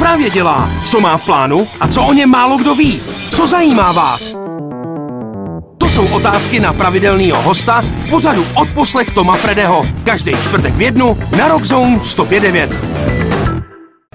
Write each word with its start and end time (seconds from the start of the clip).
právě 0.00 0.30
dělá, 0.30 0.70
co 0.84 1.00
má 1.00 1.16
v 1.16 1.24
plánu 1.24 1.66
a 1.80 1.88
co 1.88 2.02
o 2.02 2.12
něm 2.12 2.30
málo 2.30 2.56
kdo 2.56 2.74
ví. 2.74 3.00
Co 3.30 3.46
zajímá 3.46 3.92
vás? 3.92 4.36
To 5.78 5.88
jsou 5.88 6.14
otázky 6.14 6.60
na 6.60 6.72
pravidelného 6.72 7.42
hosta 7.42 7.80
v 7.80 8.10
pořadu 8.10 8.44
Odposlech 8.54 9.10
Toma 9.14 9.34
Fredeho. 9.34 9.86
Každý 10.04 10.32
čtvrtek 10.32 10.74
v 10.74 10.80
jednu 10.80 11.18
na 11.38 11.48
Rockzone 11.48 11.96
105.9. 11.96 12.68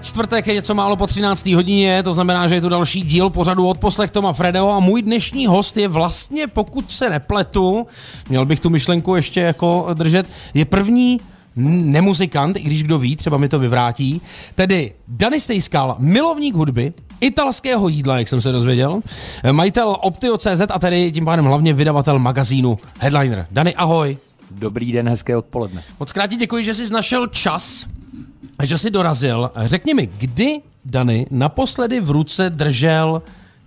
Čtvrtek 0.02 0.48
je 0.48 0.54
něco 0.54 0.74
málo 0.74 0.96
po 0.96 1.08
13. 1.08 1.46
hodině, 1.46 2.04
to 2.04 2.14
znamená, 2.14 2.48
že 2.48 2.56
je 2.56 2.62
tu 2.62 2.70
další 2.70 3.02
díl 3.02 3.30
pořadu 3.30 3.68
od 3.68 3.78
poslech 3.78 4.12
Toma 4.12 4.34
Fredeho 4.34 4.72
a 4.72 4.80
můj 4.80 5.02
dnešní 5.02 5.48
host 5.48 5.78
je 5.78 5.88
vlastně, 5.88 6.48
pokud 6.48 6.92
se 6.92 7.10
nepletu, 7.10 7.88
měl 8.30 8.46
bych 8.46 8.60
tu 8.60 8.70
myšlenku 8.70 9.16
ještě 9.16 9.42
jako 9.42 9.88
držet, 9.94 10.26
je 10.54 10.66
první 10.66 11.20
nemuzikant, 11.56 12.58
i 12.58 12.62
když 12.62 12.84
kdo 12.84 13.00
ví, 13.00 13.16
třeba 13.16 13.38
mi 13.38 13.50
to 13.50 13.60
vyvrátí, 13.60 14.22
tedy 14.56 14.94
Dany 15.08 15.40
Stejskal, 15.40 15.96
milovník 16.00 16.56
hudby, 16.56 16.94
italského 17.22 17.88
jídla, 17.88 18.18
jak 18.18 18.28
jsem 18.28 18.42
se 18.42 18.52
dozvěděl, 18.52 19.02
majitel 19.52 19.98
Optio.cz 20.02 20.62
a 20.70 20.80
tedy 20.80 21.12
tím 21.12 21.26
pádem 21.26 21.46
hlavně 21.46 21.74
vydavatel 21.74 22.20
magazínu 22.20 22.80
Headliner. 23.00 23.48
Dany, 23.52 23.76
ahoj. 23.76 24.18
Dobrý 24.52 24.92
den, 24.92 25.10
hezké 25.10 25.38
odpoledne. 25.38 25.82
Moc 26.00 26.12
krát 26.12 26.32
děkuji, 26.32 26.64
že 26.64 26.74
jsi 26.74 26.94
našel 26.94 27.28
čas, 27.28 27.86
že 28.64 28.78
jsi 28.78 28.92
dorazil. 28.92 29.52
Řekni 29.66 29.94
mi, 29.94 30.10
kdy 30.18 30.62
Dany 30.86 31.28
naposledy 31.32 32.02
v 32.02 32.10
ruce 32.10 32.50
držel 32.50 33.22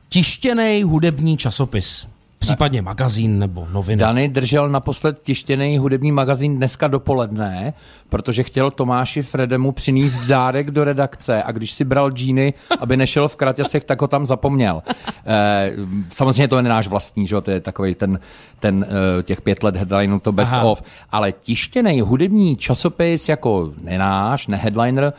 tištěný 0.09 0.82
hudební 0.82 1.37
časopis? 1.37 2.07
Případně 2.38 2.83
magazín 2.83 3.38
nebo 3.38 3.69
noviny. 3.73 4.01
Dany 4.01 4.28
držel 4.28 4.69
naposled 4.69 5.19
tištěný 5.23 5.79
hudební 5.79 6.12
magazín 6.12 6.56
dneska 6.56 6.88
dopoledne, 6.88 7.74
protože 8.09 8.42
chtěl 8.42 8.70
Tomáši 8.70 9.23
Fredemu 9.23 9.73
přinést 9.73 10.27
dárek 10.27 10.70
do 10.70 10.84
redakce 10.84 11.43
a 11.43 11.52
když 11.52 11.73
si 11.73 11.84
bral 11.84 12.10
džíny, 12.10 12.55
aby 12.79 12.96
nešel 12.96 13.29
v 13.29 13.37
kratěsech, 13.37 13.84
tak 13.84 14.01
ho 14.01 14.09
tam 14.09 14.27
zapomněl. 14.27 14.82
Eh, 15.26 15.73
samozřejmě 16.09 16.48
to 16.48 16.57
je 16.57 16.63
náš 16.63 16.88
vlastní, 16.88 17.26
že? 17.26 17.40
to 17.40 17.51
je 17.51 17.60
takový 17.60 17.95
ten, 17.95 18.21
ten 18.60 18.87
eh, 18.88 19.23
těch 19.23 19.41
pět 19.41 19.63
let 19.63 19.76
headliner, 19.76 20.20
to 20.20 20.32
best 20.32 20.52
Aha. 20.52 20.63
of, 20.63 20.82
ale 21.13 21.32
tištěný 21.32 22.01
hudební 22.01 22.57
časopis 22.57 23.29
jako 23.29 23.73
nenáš, 23.82 24.46
ne 24.46 24.57
headliner, 24.57 25.13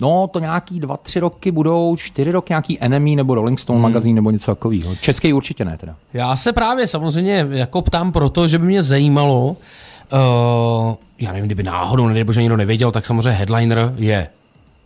No, 0.00 0.28
to 0.32 0.38
nějaký 0.38 0.80
dva, 0.80 0.96
tři 0.96 1.20
roky 1.20 1.50
budou, 1.50 1.96
čtyři 1.96 2.30
roky 2.32 2.50
nějaký 2.50 2.80
Enemy 2.80 3.16
nebo 3.16 3.34
Rolling 3.34 3.60
Stone 3.60 3.76
hmm. 3.76 3.82
magazín 3.82 4.14
nebo 4.16 4.30
něco 4.30 4.50
takového. 4.54 4.96
Český 4.96 5.32
určitě 5.32 5.64
ne 5.64 5.78
teda. 5.78 5.96
Já 6.12 6.36
se 6.36 6.52
právě 6.52 6.86
samozřejmě 6.86 7.46
jako 7.50 7.82
ptám 7.82 8.12
proto, 8.12 8.48
že 8.48 8.58
by 8.58 8.66
mě 8.66 8.82
zajímalo, 8.82 9.46
uh, 9.46 10.94
já 11.18 11.32
nevím, 11.32 11.46
kdyby 11.46 11.62
náhodou, 11.62 12.08
nebo 12.08 12.32
že 12.32 12.40
někdo 12.40 12.56
nevěděl, 12.56 12.90
tak 12.90 13.06
samozřejmě 13.06 13.30
Headliner 13.30 13.94
je 13.96 14.28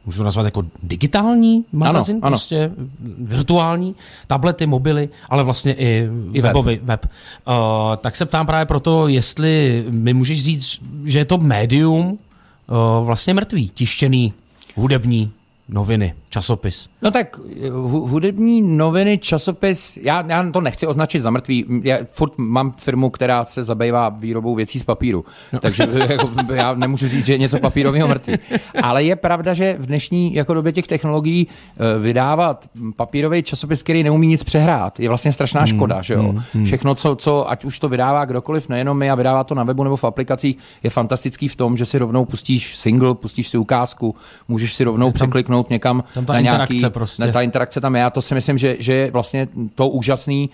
můžu 0.06 0.18
to 0.18 0.24
nazvat 0.24 0.44
jako 0.44 0.64
digitální 0.82 1.64
magazín, 1.72 2.18
ano, 2.22 2.30
prostě 2.30 2.64
ano. 2.64 2.88
virtuální, 3.18 3.94
tablety, 4.26 4.66
mobily, 4.66 5.08
ale 5.30 5.44
vlastně 5.44 5.74
i, 5.74 6.08
I 6.32 6.40
webový 6.40 6.74
web. 6.74 6.84
web. 6.84 7.06
Uh, 7.48 7.54
tak 7.96 8.16
se 8.16 8.26
ptám 8.26 8.46
právě 8.46 8.66
proto, 8.66 9.08
jestli 9.08 9.84
mi 9.90 10.14
můžeš 10.14 10.44
říct, 10.44 10.80
že 11.04 11.18
je 11.18 11.24
to 11.24 11.38
médium 11.38 12.06
uh, 12.08 13.06
vlastně 13.06 13.34
mrtvý, 13.34 13.68
tištěný 13.68 14.32
hudební 14.78 15.32
noviny, 15.68 16.14
časopis. 16.28 16.88
No 17.02 17.10
tak 17.10 17.40
hudební 17.82 18.62
noviny, 18.62 19.18
časopis, 19.18 19.98
já, 20.02 20.24
já 20.28 20.50
to 20.50 20.60
nechci 20.60 20.86
označit 20.86 21.20
za 21.20 21.30
mrtvý. 21.30 21.64
Já 21.82 21.98
furt 22.12 22.32
mám 22.38 22.72
firmu, 22.72 23.10
která 23.10 23.44
se 23.44 23.62
zabývá 23.62 24.08
výrobou 24.08 24.54
věcí 24.54 24.78
z 24.78 24.82
papíru, 24.82 25.24
no. 25.52 25.58
takže 25.58 25.86
jako, 26.08 26.30
já 26.54 26.74
nemůžu 26.74 27.08
říct, 27.08 27.26
že 27.26 27.32
je 27.32 27.38
něco 27.38 27.58
papírového 27.58 28.08
mrtvý. 28.08 28.34
Ale 28.82 29.04
je 29.04 29.16
pravda, 29.16 29.54
že 29.54 29.76
v 29.78 29.86
dnešní 29.86 30.34
jako 30.34 30.54
době 30.54 30.72
těch 30.72 30.86
technologií 30.86 31.46
eh, 31.48 31.98
vydávat 31.98 32.66
papírový 32.96 33.42
časopis, 33.42 33.82
který 33.82 34.02
neumí 34.02 34.26
nic 34.26 34.44
přehrát, 34.44 35.00
je 35.00 35.08
vlastně 35.08 35.32
strašná 35.32 35.60
hmm, 35.60 35.68
škoda, 35.68 36.02
že 36.02 36.14
jo? 36.14 36.34
Hmm. 36.54 36.64
Všechno, 36.64 36.94
co, 36.94 37.16
co, 37.16 37.50
ať 37.50 37.64
už 37.64 37.78
to 37.78 37.88
vydává 37.88 38.24
kdokoliv, 38.24 38.68
nejenom 38.68 38.98
my, 38.98 39.10
a 39.10 39.14
vydává 39.14 39.44
to 39.44 39.54
na 39.54 39.64
webu 39.64 39.84
nebo 39.84 39.96
v 39.96 40.04
aplikacích, 40.04 40.56
je 40.82 40.90
fantastický 40.90 41.48
v 41.48 41.56
tom, 41.56 41.76
že 41.76 41.86
si 41.86 41.98
rovnou 41.98 42.24
pustíš 42.24 42.76
single, 42.76 43.14
pustíš 43.14 43.48
si 43.48 43.58
ukázku, 43.58 44.14
můžeš 44.48 44.74
si 44.74 44.84
rovnou 44.84 45.12
překliknout 45.12 45.70
někam 45.70 46.04
tam 46.18 46.26
ta 46.26 46.32
na 46.32 46.40
nějaký, 46.40 46.74
interakce 46.74 46.90
prostě. 46.90 47.24
Ne, 47.24 47.32
ta 47.32 47.42
interakce 47.42 47.80
tam 47.80 47.96
je 47.96 48.04
a 48.04 48.10
to 48.10 48.22
si 48.22 48.34
myslím, 48.34 48.58
že, 48.58 48.76
že 48.78 48.92
je 48.92 49.10
vlastně 49.10 49.48
to 49.74 49.88
úžasný, 49.88 50.50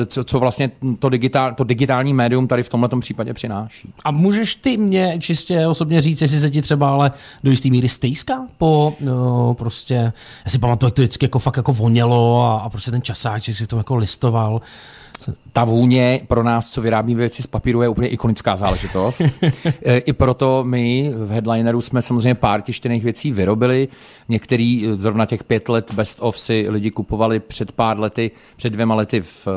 eh, 0.00 0.06
co, 0.06 0.24
co 0.24 0.38
vlastně 0.38 0.70
to, 0.98 1.08
digitál, 1.08 1.54
to 1.54 1.64
digitální 1.64 2.14
médium 2.14 2.48
tady 2.48 2.62
v 2.62 2.68
tomhle 2.68 2.88
případě 3.00 3.34
přináší. 3.34 3.92
A 4.04 4.10
můžeš 4.10 4.54
ty 4.54 4.76
mě 4.76 5.16
čistě 5.20 5.66
osobně 5.66 6.02
říct, 6.02 6.22
jestli 6.22 6.40
se 6.40 6.50
ti 6.50 6.62
třeba 6.62 6.90
ale 6.90 7.12
do 7.44 7.50
jistý 7.50 7.70
míry 7.70 7.88
stejská 7.88 8.46
po 8.58 8.94
no, 9.00 9.54
prostě, 9.54 10.12
já 10.44 10.50
si 10.50 10.58
pamatuju, 10.58 10.88
jak 10.88 10.94
to 10.94 11.02
vždycky 11.02 11.24
jako 11.24 11.38
fakt 11.38 11.56
jako 11.56 11.72
vonělo 11.72 12.44
a, 12.44 12.58
a 12.58 12.68
prostě 12.68 12.90
ten 12.90 13.02
časáček 13.02 13.56
si 13.56 13.66
to 13.66 13.76
jako 13.76 13.96
listoval 13.96 14.60
ta 15.52 15.64
vůně 15.64 16.20
pro 16.28 16.42
nás, 16.42 16.70
co 16.70 16.80
vyrábí 16.80 17.14
věci 17.14 17.42
z 17.42 17.46
papíru, 17.46 17.82
je 17.82 17.88
úplně 17.88 18.08
ikonická 18.08 18.56
záležitost. 18.56 19.22
E, 19.84 19.98
I 19.98 20.12
proto 20.12 20.64
my 20.64 21.12
v 21.14 21.30
Headlineru 21.30 21.80
jsme 21.80 22.02
samozřejmě 22.02 22.34
pár 22.34 22.62
tištěných 22.62 23.04
věcí 23.04 23.32
vyrobili. 23.32 23.88
Některý, 24.28 24.86
e, 24.86 24.96
zrovna 24.96 25.26
těch 25.26 25.44
pět 25.44 25.68
let 25.68 25.92
best 25.94 26.18
of 26.20 26.38
si 26.38 26.66
lidi 26.68 26.90
kupovali 26.90 27.40
před 27.40 27.72
pár 27.72 28.00
lety, 28.00 28.30
před 28.56 28.70
dvěma 28.70 28.94
lety 28.94 29.20
v, 29.20 29.48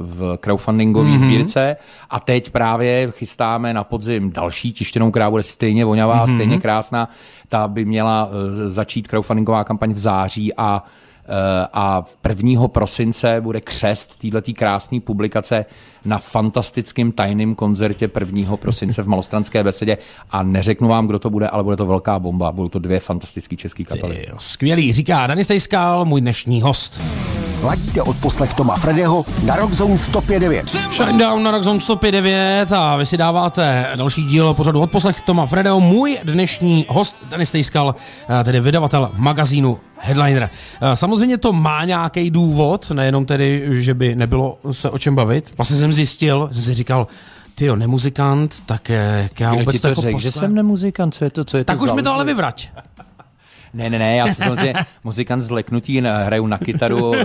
v 0.00 0.36
crowdfundingové 0.40 1.10
mm-hmm. 1.10 1.26
sbírce 1.26 1.76
a 2.10 2.20
teď 2.20 2.50
právě 2.50 3.08
chystáme 3.10 3.74
na 3.74 3.84
podzim 3.84 4.30
další 4.30 4.72
tištěnou, 4.72 5.10
která 5.10 5.30
bude 5.30 5.42
stejně 5.42 5.84
vonavá, 5.84 6.26
mm-hmm. 6.26 6.34
stejně 6.34 6.58
krásná. 6.58 7.08
Ta 7.48 7.68
by 7.68 7.84
měla 7.84 8.30
začít 8.68 9.08
crowdfundingová 9.08 9.64
kampaň 9.64 9.92
v 9.92 9.98
září 9.98 10.54
a 10.56 10.84
Eh, 10.84 10.84
a 11.72 12.04
1. 12.28 12.68
prosince 12.68 13.40
bude 13.40 13.60
křest 13.60 14.18
této 14.18 14.52
krásné 14.52 15.00
publikace 15.00 15.64
na 16.04 16.18
fantastickém 16.18 17.12
tajném 17.12 17.54
koncertě 17.54 18.10
1. 18.20 18.56
prosince 18.56 19.02
v 19.02 19.08
Malostranské 19.08 19.64
besedě 19.64 19.98
a 20.30 20.42
neřeknu 20.42 20.88
vám, 20.88 21.06
kdo 21.06 21.18
to 21.18 21.30
bude, 21.30 21.48
ale 21.48 21.64
bude 21.64 21.76
to 21.76 21.86
velká 21.86 22.18
bomba. 22.18 22.52
Budou 22.52 22.68
to 22.68 22.78
dvě 22.78 23.00
fantastické 23.00 23.56
české 23.56 23.84
kapely. 23.84 24.26
Skvělý, 24.38 24.92
říká 24.92 25.26
Dani 25.26 25.44
Stejskal, 25.44 26.04
můj 26.04 26.20
dnešní 26.20 26.62
host. 26.62 27.02
Ladíte 27.62 28.02
od 28.02 28.16
poslech 28.16 28.54
Toma 28.54 28.76
Fredeho 28.76 29.24
na 29.46 29.56
Rockzone 29.56 29.94
105.9. 29.94 30.92
Shinedown 30.92 31.42
na 31.42 31.50
Rockzone 31.50 31.78
105.9 31.78 32.76
a 32.76 32.96
vy 32.96 33.06
si 33.06 33.16
dáváte 33.16 33.86
další 33.96 34.24
díl 34.24 34.54
pořadu 34.54 34.80
od 34.80 34.90
poslech 34.90 35.20
Toma 35.20 35.46
Fredeho. 35.46 35.80
Můj 35.80 36.18
dnešní 36.24 36.86
host 36.88 37.16
Denis 37.30 37.48
Stejskal, 37.48 37.94
eh, 38.40 38.44
tedy 38.44 38.60
vydavatel 38.60 39.10
magazínu 39.16 39.78
Headliner. 39.98 40.50
Eh, 40.80 40.96
samozřejmě 40.96 41.38
to 41.38 41.52
má 41.52 41.84
nějaký 41.84 42.30
důvod, 42.30 42.90
nejenom 42.90 43.26
tedy, 43.26 43.66
že 43.70 43.94
by 43.94 44.14
nebylo 44.14 44.58
se 44.70 44.90
o 44.90 44.98
čem 44.98 45.14
bavit. 45.14 45.52
Vlastně 45.56 45.76
jsem 45.76 45.91
zjistil, 45.92 46.48
jsem 46.52 46.62
si 46.62 46.74
říkal, 46.74 47.06
ty 47.54 47.64
jo, 47.64 47.76
nemuzikant, 47.76 48.60
tak 48.66 48.88
jak 48.88 49.40
já 49.40 49.50
Kdo 49.50 49.58
vůbec 49.58 49.80
to 49.80 49.88
jako 49.88 50.00
řek, 50.00 50.12
posle... 50.12 50.30
že 50.30 50.32
jsem 50.32 50.54
nemuzikant, 50.54 51.14
co 51.14 51.24
je 51.24 51.30
to, 51.30 51.44
co 51.44 51.56
je 51.56 51.64
tak 51.64 51.78
to 51.78 51.84
už 51.84 51.92
mi 51.92 52.02
to 52.02 52.14
ale 52.14 52.24
vyvrať. 52.24 52.70
Ne, 53.74 53.90
ne, 53.90 53.98
ne, 53.98 54.16
já 54.16 54.26
jsem 54.26 54.34
samozřejmě 54.34 54.74
muzikant 55.04 55.42
z 55.42 55.50
leknutí, 55.50 56.00
hraju 56.00 56.46
na 56.46 56.58
kytaru, 56.58 57.14
eh, 57.14 57.24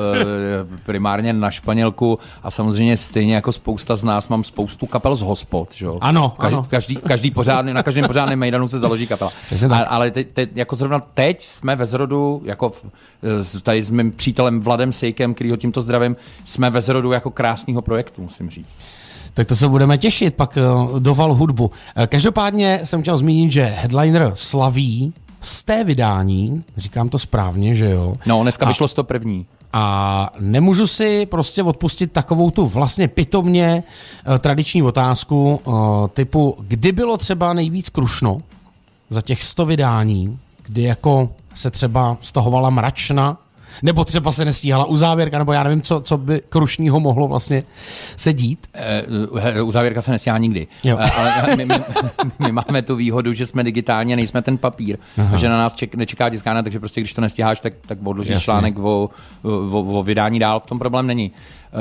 primárně 0.85 1.33
na 1.33 1.51
španělku 1.51 2.19
a 2.43 2.51
samozřejmě 2.51 2.97
stejně 2.97 3.35
jako 3.35 3.51
spousta 3.51 3.95
z 3.95 4.03
nás 4.03 4.27
mám 4.27 4.43
spoustu 4.43 4.85
kapel 4.85 5.15
z 5.15 5.21
hospod, 5.21 5.73
že? 5.75 5.87
Ano, 6.01 6.29
každý, 6.29 6.55
ano. 6.55 6.65
Každý, 6.69 6.95
každý 6.95 7.31
pořádný, 7.31 7.73
na 7.73 7.83
každém 7.83 8.05
pořádném 8.05 8.39
mejdanu 8.39 8.67
se 8.67 8.79
založí 8.79 9.07
kapela. 9.07 9.31
A, 9.69 9.77
ale 9.77 10.11
teď, 10.11 10.27
teď, 10.33 10.49
jako 10.55 10.75
zrovna 10.75 10.99
teď 10.99 11.41
jsme 11.41 11.75
ve 11.75 11.85
zrodu, 11.85 12.41
jako 12.45 12.69
v, 12.69 12.85
tady 13.63 13.83
s 13.83 13.89
mým 13.89 14.11
přítelem 14.11 14.61
Vladem 14.61 14.91
Sejkem, 14.91 15.33
který 15.33 15.51
ho 15.51 15.57
tímto 15.57 15.81
zdravím, 15.81 16.15
jsme 16.45 16.69
ve 16.69 16.81
zrodu 16.81 17.11
jako 17.11 17.31
krásného 17.31 17.81
projektu, 17.81 18.21
musím 18.21 18.49
říct. 18.49 18.77
Tak 19.33 19.47
to 19.47 19.55
se 19.55 19.67
budeme 19.67 19.97
těšit, 19.97 20.35
pak 20.35 20.57
eh, 20.57 20.61
doval 20.99 21.33
hudbu. 21.33 21.71
Eh, 21.95 22.07
každopádně 22.07 22.79
jsem 22.83 23.01
chtěl 23.01 23.17
zmínit, 23.17 23.51
že 23.51 23.63
Headliner 23.63 24.31
slaví 24.33 25.13
z 25.41 25.63
té 25.63 25.83
vydání, 25.83 26.63
říkám 26.77 27.09
to 27.09 27.19
správně, 27.19 27.75
že 27.75 27.89
jo? 27.89 28.15
No, 28.25 28.43
dneska 28.43 28.65
a, 28.65 28.67
vyšlo 28.67 28.87
to 28.87 29.03
první. 29.03 29.45
A 29.73 30.29
nemůžu 30.39 30.87
si 30.87 31.25
prostě 31.25 31.63
odpustit 31.63 32.11
takovou 32.11 32.51
tu 32.51 32.65
vlastně 32.65 33.07
pitomně 33.07 33.83
uh, 34.27 34.37
tradiční 34.37 34.83
otázku 34.83 35.61
uh, 35.63 35.73
typu, 36.07 36.55
kdy 36.59 36.91
bylo 36.91 37.17
třeba 37.17 37.53
nejvíc 37.53 37.89
krušno 37.89 38.41
za 39.09 39.21
těch 39.21 39.43
100 39.43 39.65
vydání, 39.65 40.39
kdy 40.65 40.81
jako 40.81 41.29
se 41.53 41.71
třeba 41.71 42.17
stahovala 42.21 42.69
mračna 42.69 43.37
nebo 43.81 44.05
třeba 44.05 44.31
se 44.31 44.45
nestíhala 44.45 44.85
uzávěrka, 44.85 45.37
nebo 45.37 45.53
já 45.53 45.63
nevím, 45.63 45.81
co, 45.81 46.01
co 46.01 46.17
by 46.17 46.41
krušního 46.49 46.99
mohlo 46.99 47.27
vlastně 47.27 47.63
se 48.17 48.33
dít. 48.33 48.67
E, 48.73 49.61
uzávěrka 49.61 50.01
se 50.01 50.11
nestíhá 50.11 50.37
nikdy. 50.37 50.67
Jo. 50.83 50.97
E, 50.99 51.11
ale 51.11 51.55
my, 51.55 51.65
my, 51.65 51.75
my, 52.39 52.51
máme 52.51 52.81
tu 52.81 52.95
výhodu, 52.95 53.33
že 53.33 53.45
jsme 53.45 53.63
digitálně, 53.63 54.15
nejsme 54.15 54.41
ten 54.41 54.57
papír, 54.57 54.97
Aha. 55.17 55.37
že 55.37 55.49
na 55.49 55.57
nás 55.57 55.73
ček, 55.73 55.95
nečeká 55.95 56.29
tiskárna, 56.29 56.63
takže 56.63 56.79
prostě 56.79 57.01
když 57.01 57.13
to 57.13 57.21
nestíháš, 57.21 57.59
tak, 57.59 57.73
tak 57.87 57.97
odložíš 58.03 58.43
článek 58.43 58.79
o, 58.79 59.09
o, 59.43 59.79
o, 59.79 60.03
vydání 60.03 60.39
dál, 60.39 60.59
v 60.59 60.65
tom 60.65 60.79
problém 60.79 61.07
není. 61.07 61.31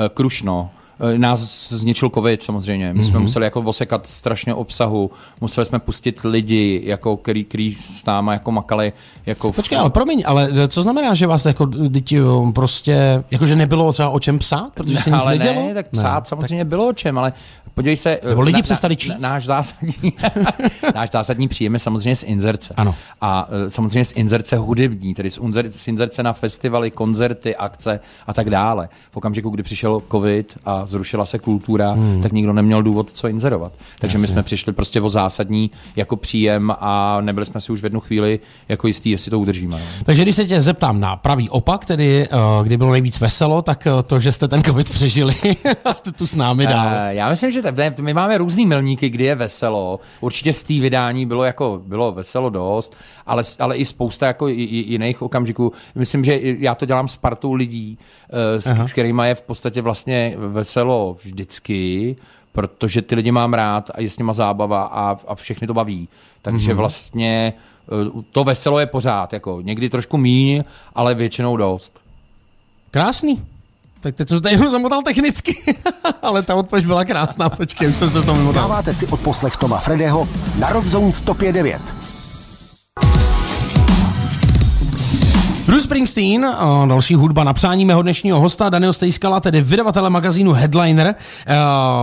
E, 0.05 0.09
krušno 0.09 0.69
nás 1.17 1.69
zničil 1.69 2.09
covid 2.09 2.43
samozřejmě. 2.43 2.93
My 2.93 3.03
jsme 3.03 3.17
mm-hmm. 3.17 3.21
museli 3.21 3.45
jako 3.45 3.61
osekat 3.61 4.07
strašně 4.07 4.53
obsahu, 4.53 5.11
museli 5.41 5.65
jsme 5.65 5.79
pustit 5.79 6.19
lidi, 6.23 6.81
jako, 6.85 7.17
který, 7.17 7.43
který 7.43 7.73
s 7.73 8.05
náma 8.05 8.33
jako 8.33 8.51
makali. 8.51 8.93
Jako 9.25 9.53
Počkej, 9.53 9.77
ale 9.77 9.89
promiň, 9.89 10.23
ale 10.25 10.49
co 10.67 10.81
znamená, 10.81 11.13
že 11.13 11.27
vás 11.27 11.45
jako 11.45 11.65
děti 11.65 12.19
prostě, 12.55 13.23
jakože 13.31 13.55
nebylo 13.55 13.93
třeba 13.93 14.09
o 14.09 14.19
čem 14.19 14.39
psát, 14.39 14.69
protože 14.73 14.97
se 14.97 15.09
nic 15.09 15.21
ale 15.25 15.37
nedělo? 15.37 15.67
Ne, 15.67 15.73
tak 15.73 15.87
psát 15.87 16.19
ne, 16.19 16.25
samozřejmě 16.25 16.57
tak... 16.57 16.67
bylo 16.67 16.87
o 16.87 16.93
čem, 16.93 17.17
ale 17.17 17.33
podívej 17.77 17.97
se. 17.97 18.19
Nebo 18.29 18.41
lidi 18.41 18.57
na, 18.57 18.63
přestali 18.63 18.95
číst. 18.95 19.19
Na, 19.19 19.29
náš, 19.29 19.45
zásadní, 19.45 20.13
náš 20.95 21.09
zásadní 21.11 21.47
příjem 21.47 21.73
je 21.73 21.79
samozřejmě 21.79 22.15
z 22.15 22.23
inzerce. 22.23 22.73
Ano. 22.77 22.95
A 23.21 23.49
samozřejmě 23.67 24.05
z 24.05 24.13
inzerce 24.13 24.57
hudební, 24.57 25.13
tedy 25.13 25.31
z, 25.31 25.37
unzer, 25.37 25.71
z 25.71 25.87
inzerce 25.87 26.23
na 26.23 26.33
festivaly, 26.33 26.91
koncerty, 26.91 27.55
akce 27.55 27.99
a 28.27 28.33
tak 28.33 28.49
dále. 28.49 28.89
V 29.11 29.17
okamžiku, 29.17 29.49
kdy 29.49 29.63
přišel 29.63 30.01
covid 30.11 30.57
a 30.65 30.86
zrušila 30.89 31.25
se 31.25 31.39
kultura, 31.39 31.91
hmm. 31.91 32.21
tak 32.21 32.31
nikdo 32.31 32.53
neměl 32.53 32.83
důvod 32.83 33.11
co 33.11 33.27
inzerovat. 33.27 33.73
Takže 33.99 34.15
Jasně. 34.15 34.21
my 34.21 34.27
jsme 34.27 34.43
přišli 34.43 34.73
prostě 34.73 35.01
o 35.01 35.09
zásadní 35.09 35.71
jako 35.95 36.15
příjem 36.15 36.73
a 36.79 37.21
nebyli 37.21 37.45
jsme 37.45 37.61
si 37.61 37.71
už 37.71 37.81
v 37.81 37.83
jednu 37.83 37.99
chvíli 37.99 38.39
jako 38.69 38.87
jistý, 38.87 39.09
jestli 39.09 39.31
to 39.31 39.39
udržíme. 39.39 39.75
No. 39.75 39.85
Takže 40.05 40.21
když 40.21 40.35
se 40.35 40.45
tě 40.45 40.61
zeptám 40.61 40.99
na 40.99 41.15
pravý 41.15 41.49
opak, 41.49 41.85
tedy 41.85 42.27
uh, 42.29 42.65
kdy 42.65 42.77
bylo 42.77 42.91
nejvíc 42.91 43.19
veselo, 43.19 43.61
tak 43.61 43.87
uh, 43.95 44.01
to, 44.01 44.19
že 44.19 44.31
jste 44.31 44.47
ten 44.47 44.63
covid 44.63 44.89
přežili 44.89 45.35
a 45.85 45.93
jste 45.93 46.11
tu 46.11 46.27
s 46.27 46.35
námi 46.35 46.67
dál. 46.67 46.85
Uh, 46.85 47.09
já 47.09 47.29
myslím, 47.29 47.51
že 47.51 47.61
my 48.01 48.13
máme 48.13 48.37
různý 48.37 48.65
milníky, 48.65 49.09
kdy 49.09 49.23
je 49.23 49.35
veselo. 49.35 49.99
Určitě 50.21 50.53
z 50.53 50.63
té 50.63 50.73
vydání 50.73 51.25
bylo 51.25 51.43
jako 51.43 51.81
bylo 51.85 52.11
veselo 52.11 52.49
dost, 52.49 52.95
ale, 53.25 53.43
ale 53.59 53.77
i 53.77 53.85
spousta 53.85 54.27
jako 54.27 54.47
jiných 54.47 55.21
okamžiků. 55.21 55.73
Myslím, 55.95 56.25
že 56.25 56.39
já 56.41 56.75
to 56.75 56.85
dělám 56.85 57.07
s 57.07 57.17
partou 57.17 57.53
lidí, 57.53 57.97
s, 58.59 58.67
s 58.67 58.91
kterými 58.91 59.21
je 59.25 59.35
v 59.35 59.41
podstatě 59.41 59.81
vlastně 59.81 60.33
veselo 60.37 60.76
vracelo 60.77 61.15
vždycky, 61.23 62.15
protože 62.51 63.01
ty 63.01 63.15
lidi 63.15 63.31
mám 63.31 63.53
rád 63.53 63.91
a 63.93 64.01
je 64.01 64.09
s 64.09 64.17
nima 64.17 64.33
zábava 64.33 64.83
a, 64.83 65.17
a 65.27 65.35
všechny 65.35 65.67
to 65.67 65.73
baví. 65.73 66.09
Takže 66.41 66.73
mm-hmm. 66.73 66.77
vlastně 66.77 67.53
eh, 67.53 68.23
to 68.31 68.43
veselo 68.43 68.79
je 68.79 68.85
pořád, 68.85 69.33
jako 69.33 69.61
někdy 69.61 69.89
trošku 69.89 70.17
míň, 70.17 70.63
ale 70.95 71.15
většinou 71.15 71.57
dost. 71.57 71.99
Krásný. 72.91 73.43
Tak 74.01 74.15
teď 74.15 74.29
jsem 74.29 74.41
tady 74.41 74.57
zamotal 74.69 75.01
technicky, 75.01 75.55
ale 76.21 76.43
ta 76.43 76.55
odpověď 76.55 76.85
byla 76.85 77.05
krásná, 77.05 77.49
počkej, 77.49 77.89
už 77.89 77.95
jsem 77.97 78.09
se 78.09 78.21
to 78.21 78.33
vymotal. 78.33 78.63
Dáváte 78.63 78.93
si 78.93 79.07
odposlech 79.07 79.57
Toma 79.57 79.77
Fredeho 79.77 80.27
na 80.59 80.69
Rockzone 80.69 81.09
105.9. 81.09 82.26
Bruce 85.67 85.83
Springsteen, 85.83 86.55
další 86.87 87.15
hudba 87.15 87.43
na 87.43 87.53
přání 87.53 87.85
mého 87.85 88.01
dnešního 88.01 88.39
hosta, 88.39 88.69
Daniel 88.69 88.93
Stejskala, 88.93 89.39
tedy 89.39 89.61
vydavatele 89.61 90.09
magazínu 90.09 90.51
Headliner. 90.51 91.15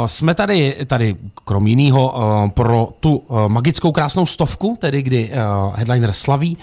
Jsme 0.06 0.34
tady, 0.34 0.76
tady 0.87 1.16
krom 1.44 1.66
jiného, 1.66 2.14
pro 2.55 2.88
tu 3.00 3.22
magickou 3.49 3.93
krásnou 3.93 4.26
stovku, 4.26 4.76
tedy 4.81 5.02
kdy 5.02 5.31
Headliner 5.75 6.12
slaví 6.12 6.58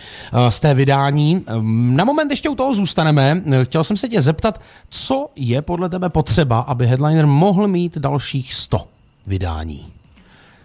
z 0.49 0.59
té 0.59 0.73
vydání. 0.73 1.45
Na 1.89 2.05
moment 2.05 2.31
ještě 2.31 2.49
u 2.49 2.55
toho 2.55 2.73
zůstaneme. 2.73 3.41
Chtěl 3.63 3.83
jsem 3.83 3.97
se 3.97 4.09
tě 4.09 4.21
zeptat, 4.21 4.61
co 4.89 5.27
je 5.35 5.61
podle 5.61 5.89
tebe 5.89 6.09
potřeba, 6.09 6.59
aby 6.59 6.87
Headliner 6.87 7.27
mohl 7.27 7.67
mít 7.67 7.97
dalších 7.97 8.53
100 8.53 8.87
vydání? 9.27 9.85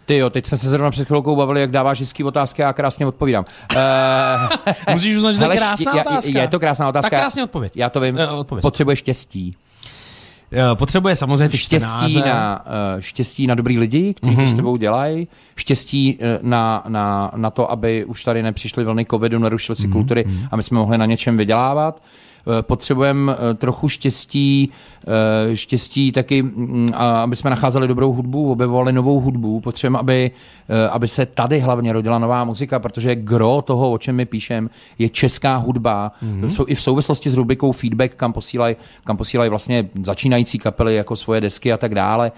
Ty 0.07 0.17
jo, 0.17 0.31
teď 0.31 0.47
jsme 0.47 0.57
se 0.57 0.69
zrovna 0.69 0.91
před 0.91 1.07
chvilkou 1.07 1.37
bavili, 1.37 1.61
jak 1.61 1.71
dáváš 1.71 2.01
hezký 2.01 2.25
otázky 2.25 2.63
a 2.63 2.67
já 2.67 2.73
krásně 2.73 3.07
odpovídám. 3.07 3.45
Uh, 3.77 4.75
Musíš 4.93 5.17
uznat, 5.17 5.33
že 5.33 5.39
to 5.39 5.53
je 5.53 5.59
krásná 5.59 5.93
je, 5.95 6.01
otázka. 6.01 6.41
Je 6.41 6.49
to 6.49 6.61
krásná 6.61 6.89
otázka. 6.89 7.11
Tak 7.11 7.21
krásně 7.21 7.45
odpověď. 7.45 7.73
Já 7.77 7.91
to 7.91 8.01
vím. 8.01 8.15
Uh, 8.15 8.39
odpověď. 8.39 8.63
Potřebuje 8.63 8.97
štěstí. 8.97 9.57
Potřebuje 10.75 11.17
samozřejmě 11.17 11.49
ty 11.49 11.59
štěstí 11.59 12.19
na, 12.19 12.65
štěstí 13.01 13.47
na 13.47 13.55
dobrý 13.55 13.79
lidi, 13.79 14.15
kteří 14.15 14.37
mm-hmm. 14.37 14.41
to 14.41 14.47
s 14.47 14.51
mhm. 14.51 14.57
tebou 14.57 14.77
dělají, 14.77 15.29
štěstí 15.57 16.19
na, 16.43 16.85
na, 16.89 17.31
na 17.37 17.51
to, 17.51 17.71
aby 17.71 18.05
už 18.05 18.25
tady 18.25 18.43
nepřišly 18.43 18.85
vlny 18.85 19.07
covidu, 19.11 19.39
nerušily 19.39 19.77
si 19.77 19.89
mm-hmm. 19.89 19.93
kultury 19.93 20.25
a 20.51 20.57
my 20.57 20.63
jsme 20.63 20.79
mohli 20.79 20.99
na 20.99 21.07
něčem 21.07 21.37
vydělávat. 21.37 22.03
Eh, 22.49 22.63
potřebujeme 22.63 23.33
eh, 23.33 23.55
trochu 23.55 23.89
štěstí, 23.89 24.73
eh, 25.51 25.57
štěstí 25.57 26.13
taky, 26.13 26.43
mm, 26.43 26.91
aby 26.95 27.37
jsme 27.37 27.51
nacházeli 27.51 27.89
dobrou 27.89 28.13
hudbu, 28.13 28.53
objevovali 28.53 28.93
novou 28.93 29.21
hudbu. 29.21 29.61
Potřebujeme, 29.61 29.99
aby, 29.99 30.31
aby 30.91 31.09
se 31.09 31.27
tady 31.27 31.59
hlavně 31.59 31.93
rodila 31.93 32.19
nová 32.19 32.45
muzika, 32.45 32.79
protože 32.79 33.15
gro 33.15 33.63
toho, 33.63 33.93
o 33.93 33.99
čem 33.99 34.17
my 34.17 34.27
píšem, 34.27 34.71
je 34.99 35.09
česká 35.09 35.57
hudba. 35.57 36.13
Mm-hmm. 36.23 36.65
I 36.67 36.75
v 36.75 36.81
souvislosti 36.81 37.31
s 37.31 37.35
rubrikou 37.35 37.73
feedback, 37.73 38.15
kam 38.15 38.33
posílají 38.33 38.77
kam 39.05 39.17
posílaj 39.17 39.49
vlastně 39.49 39.89
začínající 40.03 40.59
kapely 40.59 40.95
jako 40.95 41.17
svoje 41.17 41.41
desky 41.41 41.73
a 41.73 41.77
tak 41.77 41.95
dále. 41.95 42.33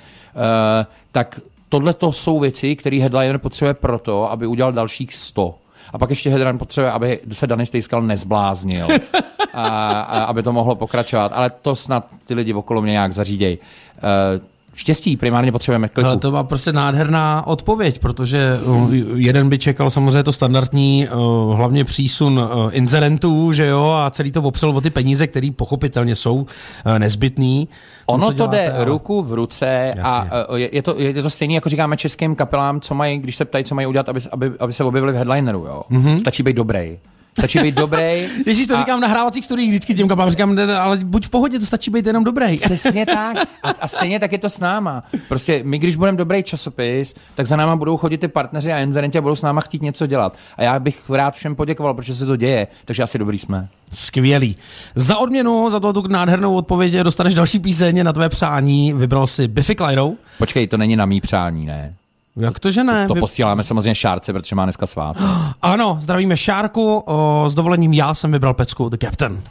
Tak 1.12 1.40
tohle 1.68 1.94
to 1.94 2.12
jsou 2.12 2.40
věci, 2.40 2.76
které 2.76 2.96
headliner 2.96 3.38
potřebuje 3.38 3.74
proto, 3.74 4.30
aby 4.30 4.46
udělal 4.46 4.72
dalších 4.72 5.14
100. 5.14 5.54
A 5.92 5.98
pak 5.98 6.10
ještě 6.10 6.30
Hedran 6.30 6.58
potřebuje, 6.58 6.92
aby 6.92 7.20
se 7.32 7.46
Danny 7.46 7.66
Stejskal 7.66 8.02
nezbláznil, 8.02 8.88
a, 9.66 10.00
a, 10.00 10.24
aby 10.24 10.42
to 10.42 10.52
mohlo 10.52 10.74
pokračovat. 10.74 11.32
Ale 11.34 11.50
to 11.50 11.76
snad 11.76 12.06
ty 12.26 12.34
lidi 12.34 12.54
okolo 12.54 12.82
mě 12.82 12.92
nějak 12.92 13.12
zařídějí. 13.12 13.58
Uh, 13.58 14.46
štěstí 14.74 15.16
primárně 15.16 15.52
potřebujeme 15.52 15.88
kliku. 15.88 16.06
Ale 16.06 16.16
to 16.16 16.32
má 16.32 16.44
prostě 16.44 16.72
nádherná 16.72 17.46
odpověď, 17.46 17.98
protože 17.98 18.58
uh, 18.64 18.94
jeden 19.14 19.48
by 19.48 19.58
čekal 19.58 19.90
samozřejmě 19.90 20.22
to 20.22 20.32
standardní, 20.32 21.08
uh, 21.08 21.56
hlavně 21.56 21.84
přísun 21.84 22.40
inzerentů, 22.70 23.52
že 23.52 23.66
jo, 23.66 23.90
a 23.90 24.10
celý 24.10 24.30
to 24.30 24.42
opřel 24.42 24.70
o 24.70 24.80
ty 24.80 24.90
peníze, 24.90 25.26
které 25.26 25.50
pochopitelně 25.56 26.14
jsou 26.14 26.46
nezbytný. 26.98 27.68
Ono 28.06 28.26
to 28.26 28.32
děláte, 28.32 28.56
jde 28.56 28.72
ale... 28.72 28.84
ruku 28.84 29.22
v 29.22 29.32
ruce 29.32 29.92
Jasně. 29.96 30.30
a 30.30 30.56
je, 30.56 30.68
je, 30.72 30.82
to, 30.82 30.94
je 30.98 31.22
to 31.22 31.30
stejné, 31.30 31.54
jako 31.54 31.68
říkáme 31.68 31.96
českým 31.96 32.34
kapelám, 32.34 32.80
co 32.80 32.94
mají, 32.94 33.18
když 33.18 33.36
se 33.36 33.44
ptají, 33.44 33.64
co 33.64 33.74
mají 33.74 33.86
udělat, 33.86 34.08
aby, 34.08 34.20
aby, 34.32 34.52
aby 34.60 34.72
se 34.72 34.84
objevili 34.84 35.12
v 35.12 35.16
headlineru. 35.16 35.66
Jo? 35.66 35.82
Mm-hmm. 35.90 36.16
Stačí 36.16 36.42
být 36.42 36.56
dobrý. 36.56 36.98
Stačí 37.38 37.58
být 37.58 37.74
dobrý. 37.74 38.28
Ježíš, 38.46 38.66
to 38.66 38.74
a... 38.74 38.78
říkám 38.78 39.00
na 39.00 39.08
hrávacích 39.08 39.44
studiích 39.44 39.70
vždycky 39.70 39.94
těm 39.94 40.08
kapám, 40.08 40.30
říkám, 40.30 40.58
ale 40.78 40.96
buď 40.96 41.26
v 41.26 41.30
pohodě, 41.30 41.58
to 41.58 41.66
stačí 41.66 41.90
být 41.90 42.06
jenom 42.06 42.24
dobrý. 42.24 42.56
Přesně 42.64 43.06
tak. 43.06 43.36
A, 43.62 43.70
a 43.80 43.88
stejně 43.88 44.20
tak 44.20 44.32
je 44.32 44.38
to 44.38 44.50
s 44.50 44.60
náma. 44.60 45.02
Prostě 45.28 45.60
my, 45.64 45.78
když 45.78 45.96
budeme 45.96 46.18
dobrý 46.18 46.42
časopis, 46.42 47.14
tak 47.34 47.46
za 47.46 47.56
náma 47.56 47.76
budou 47.76 47.96
chodit 47.96 48.18
ty 48.18 48.28
partneři 48.28 48.72
a 48.72 48.78
inzerenti 48.78 49.18
a 49.18 49.20
budou 49.20 49.36
s 49.36 49.42
náma 49.42 49.60
chtít 49.60 49.82
něco 49.82 50.06
dělat. 50.06 50.36
A 50.56 50.62
já 50.62 50.78
bych 50.78 51.10
rád 51.10 51.34
všem 51.34 51.56
poděkoval, 51.56 51.94
protože 51.94 52.14
se 52.14 52.26
to 52.26 52.36
děje, 52.36 52.66
takže 52.84 53.02
asi 53.02 53.18
dobrý 53.18 53.38
jsme. 53.38 53.68
Skvělý. 53.92 54.56
Za 54.94 55.18
odměnu, 55.18 55.70
za 55.70 55.80
tu 55.80 56.08
nádhernou 56.08 56.54
odpověď 56.54 56.94
dostaneš 56.94 57.34
další 57.34 57.58
píseň 57.58 58.04
na 58.04 58.12
tvé 58.12 58.28
přání. 58.28 58.92
Vybral 58.92 59.26
si 59.26 59.48
Biffy 59.48 59.74
Clyro. 59.74 60.12
Počkej, 60.38 60.66
to 60.66 60.76
není 60.76 60.96
na 60.96 61.06
mý 61.06 61.20
přání, 61.20 61.66
ne? 61.66 61.94
Jak 62.38 62.58
to, 62.58 62.70
že 62.70 62.84
ne? 62.84 63.08
To, 63.08 63.14
to 63.14 63.20
posíláme 63.20 63.64
samozřejmě 63.64 63.94
Šárce, 63.94 64.32
protože 64.32 64.56
má 64.56 64.64
dneska 64.64 64.86
svát. 64.86 65.16
Ano, 65.62 65.96
zdravíme 66.00 66.36
Šárku, 66.36 66.98
o, 67.06 67.44
s 67.48 67.54
dovolením 67.54 67.92
já 67.92 68.14
jsem 68.14 68.32
vybral 68.32 68.54
pecku 68.54 68.88
The 68.88 68.96
Captain. 69.00 69.42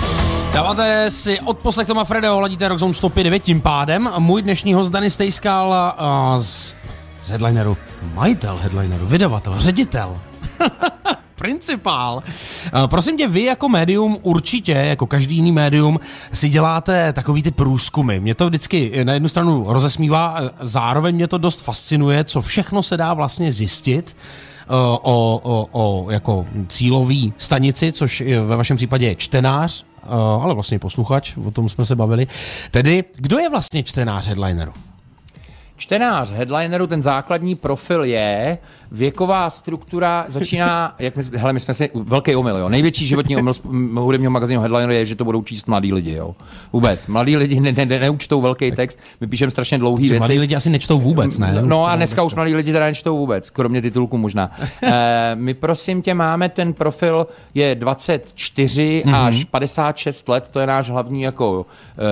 Dáváte 0.53 1.11
si 1.11 1.39
odposlech 1.39 1.87
Toma 1.87 2.03
Fredeho, 2.03 2.39
ladíte 2.39 2.67
Rockzone 2.67 2.93
105 2.93 3.43
tím 3.43 3.61
pádem. 3.61 4.09
Můj 4.17 4.41
dnešní 4.41 4.73
host 4.73 4.91
Danny 4.91 5.09
Stejskal 5.09 5.95
z, 6.39 6.75
z 7.23 7.29
headlineru, 7.29 7.77
majitel 8.13 8.57
headlineru, 8.57 9.05
vydavatel, 9.05 9.53
ředitel. 9.57 10.17
principál. 11.37 12.23
Eh, 12.65 12.87
prosím 12.87 13.17
tě, 13.17 13.27
vy 13.27 13.43
jako 13.43 13.69
médium 13.69 14.17
určitě, 14.21 14.71
jako 14.71 15.05
každý 15.05 15.35
jiný 15.35 15.51
médium, 15.51 15.99
si 16.31 16.49
děláte 16.49 17.13
takový 17.13 17.43
ty 17.43 17.51
průzkumy. 17.51 18.19
Mě 18.19 18.35
to 18.35 18.47
vždycky 18.47 19.05
na 19.05 19.13
jednu 19.13 19.29
stranu 19.29 19.65
rozesmívá, 19.67 20.35
eh, 20.39 20.49
zároveň 20.61 21.15
mě 21.15 21.27
to 21.27 21.37
dost 21.37 21.61
fascinuje, 21.61 22.23
co 22.23 22.41
všechno 22.41 22.83
se 22.83 22.97
dá 22.97 23.13
vlastně 23.13 23.53
zjistit 23.53 24.15
eh, 24.15 24.65
o, 24.69 25.41
o, 25.43 25.67
o 25.71 26.11
jako 26.11 26.45
cílový 26.67 27.33
stanici, 27.37 27.91
což 27.91 28.23
ve 28.45 28.55
vašem 28.55 28.77
případě 28.77 29.07
je 29.07 29.15
čtenář, 29.15 29.85
ale 30.41 30.53
vlastně 30.53 30.79
posluchač, 30.79 31.37
o 31.45 31.51
tom 31.51 31.69
jsme 31.69 31.85
se 31.85 31.95
bavili. 31.95 32.27
Tedy, 32.71 33.03
kdo 33.15 33.39
je 33.39 33.49
vlastně 33.49 33.83
čtenář 33.83 34.27
headlineru? 34.27 34.73
Čtenář 35.77 36.31
headlineru, 36.31 36.87
ten 36.87 37.03
základní 37.03 37.55
profil 37.55 38.03
je, 38.03 38.57
věková 38.91 39.49
struktura 39.49 40.25
začíná, 40.27 40.95
jak 40.99 41.15
my, 41.15 41.23
hele, 41.33 41.53
my 41.53 41.59
jsme 41.59 41.73
si, 41.73 41.89
velký 41.95 42.35
omyl, 42.35 42.57
jo. 42.57 42.69
Největší 42.69 43.07
životní 43.07 43.37
omyl 43.37 43.53
hudebního 43.95 44.31
magazínu 44.31 44.61
Headlineru 44.61 44.93
je, 44.93 45.05
že 45.05 45.15
to 45.15 45.25
budou 45.25 45.43
číst 45.43 45.67
mladí 45.67 45.93
lidi, 45.93 46.13
jo. 46.13 46.35
Vůbec. 46.73 47.07
Mladí 47.07 47.37
lidi 47.37 47.59
ne, 47.59 47.71
ne, 47.71 47.85
ne, 47.85 47.99
neučtou 47.99 48.41
velký 48.41 48.71
text, 48.71 48.99
my 49.21 49.27
píšeme 49.27 49.51
strašně 49.51 49.77
dlouhý 49.77 50.09
věci. 50.09 50.19
Mladí 50.19 50.39
lidi 50.39 50.55
asi 50.55 50.69
nečtou 50.69 50.99
vůbec, 50.99 51.37
ne? 51.37 51.61
No 51.61 51.85
a 51.85 51.95
dneska 51.95 52.23
už 52.23 52.35
mladí 52.35 52.55
lidi 52.55 52.71
teda 52.71 52.85
nečtou 52.85 53.17
vůbec, 53.17 53.49
kromě 53.49 53.81
titulku 53.81 54.17
možná. 54.17 54.51
e, 54.83 55.31
my 55.35 55.53
prosím 55.53 56.01
tě 56.01 56.13
máme 56.13 56.49
ten 56.49 56.73
profil, 56.73 57.27
je 57.53 57.75
24 57.75 59.03
mm-hmm. 59.05 59.25
až 59.25 59.45
56 59.45 60.29
let, 60.29 60.49
to 60.49 60.59
je 60.59 60.67
náš 60.67 60.89
hlavní 60.89 61.21
jako 61.21 61.65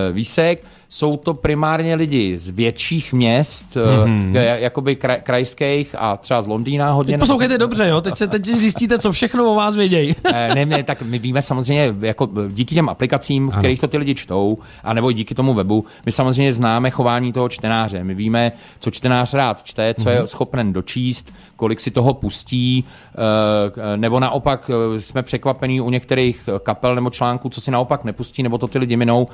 e, 0.09 0.11
výsek 0.11 0.63
jsou 0.89 1.17
to 1.17 1.33
primárně 1.33 1.95
lidi 1.95 2.37
z 2.37 2.49
větších 2.49 3.13
měst, 3.13 3.75
mm-hmm. 3.75 4.55
jakoby 4.55 4.95
kraj, 4.95 5.21
krajských 5.23 5.95
a 5.99 6.17
třeba 6.17 6.41
z 6.41 6.47
Londýna 6.47 6.91
hodně. 6.91 7.13
Teď 7.13 7.19
poslouchejte 7.19 7.57
dobře, 7.57 7.87
jo? 7.87 8.01
Teď 8.01 8.17
se 8.17 8.27
teď 8.27 8.45
zjistíte, 8.45 8.99
co 8.99 9.11
všechno 9.11 9.51
o 9.51 9.55
vás 9.55 9.75
vědějí. 9.75 10.15
Eh, 10.35 10.55
ne, 10.55 10.65
ne, 10.65 10.83
tak 10.83 11.01
my 11.01 11.19
víme 11.19 11.41
samozřejmě, 11.41 11.95
jako 12.01 12.29
díky 12.49 12.75
těm 12.75 12.89
aplikacím, 12.89 13.49
v 13.49 13.53
ano. 13.53 13.61
kterých 13.61 13.79
to 13.79 13.87
ty 13.87 13.97
lidi 13.97 14.15
čtou, 14.15 14.57
anebo 14.83 15.11
díky 15.11 15.35
tomu 15.35 15.53
webu, 15.53 15.85
my 16.05 16.11
samozřejmě 16.11 16.53
známe 16.53 16.89
chování 16.89 17.33
toho 17.33 17.49
čtenáře. 17.49 18.03
My 18.03 18.13
víme, 18.13 18.51
co 18.79 18.91
čtenář 18.91 19.33
rád 19.33 19.63
čte, 19.63 19.93
co 19.93 20.09
mm-hmm. 20.09 20.21
je 20.21 20.27
schopen 20.27 20.73
dočíst, 20.73 21.33
kolik 21.55 21.79
si 21.79 21.91
toho 21.91 22.13
pustí, 22.13 22.83
eh, 22.83 23.97
nebo 23.97 24.19
naopak 24.19 24.71
jsme 24.99 25.23
překvapení 25.23 25.81
u 25.81 25.89
některých 25.89 26.49
kapel 26.63 26.95
nebo 26.95 27.09
článků, 27.09 27.49
co 27.49 27.61
si 27.61 27.71
naopak 27.71 28.03
nepustí, 28.03 28.43
nebo 28.43 28.57
to 28.57 28.67
ty 28.67 28.79
lidi 28.79 28.97
minou. 28.97 29.27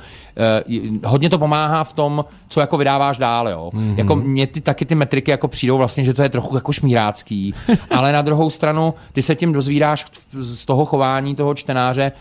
Hodně 1.04 1.30
to 1.30 1.38
pomáhá 1.38 1.84
v 1.84 1.92
tom, 1.92 2.24
co 2.48 2.60
jako 2.60 2.78
vydáváš 2.78 3.18
dál. 3.18 3.48
Jo. 3.48 3.70
Mm-hmm. 3.74 3.98
Jako 3.98 4.16
mě 4.16 4.46
ty, 4.46 4.60
taky 4.60 4.84
ty 4.84 4.94
metriky 4.94 5.30
jako 5.30 5.48
přijdou 5.48 5.78
vlastně, 5.78 6.04
že 6.04 6.14
to 6.14 6.22
je 6.22 6.28
trochu 6.28 6.54
jako 6.54 6.72
šmírácký, 6.72 7.54
ale 7.90 8.12
na 8.12 8.22
druhou 8.22 8.50
stranu 8.50 8.94
ty 9.12 9.22
se 9.22 9.34
tím 9.34 9.52
dozvídáš 9.52 10.06
z 10.40 10.66
toho 10.66 10.84
chování 10.84 11.34
toho 11.34 11.54
čtenáře, 11.54 12.12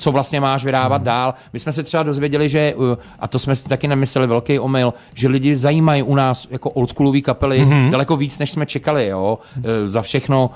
co 0.00 0.12
vlastně 0.12 0.40
máš 0.40 0.64
vydávat 0.64 0.96
hmm. 0.96 1.04
dál. 1.04 1.34
My 1.52 1.58
jsme 1.58 1.72
se 1.72 1.82
třeba 1.82 2.02
dozvěděli, 2.02 2.48
že, 2.48 2.74
uh, 2.74 2.96
a 3.18 3.28
to 3.28 3.38
jsme 3.38 3.56
si 3.56 3.68
taky 3.68 3.88
nemysleli, 3.88 4.26
velký 4.26 4.58
omyl, 4.58 4.94
že 5.14 5.28
lidi 5.28 5.56
zajímají 5.56 6.02
u 6.02 6.14
nás 6.14 6.46
jako 6.50 6.70
oldschoolový 6.70 7.22
kapely 7.22 7.58
hmm. 7.58 7.90
daleko 7.90 8.16
víc, 8.16 8.38
než 8.38 8.50
jsme 8.50 8.66
čekali. 8.66 9.06
Jo? 9.06 9.38
Uh, 9.56 9.62
za 9.86 10.02
všechno, 10.02 10.50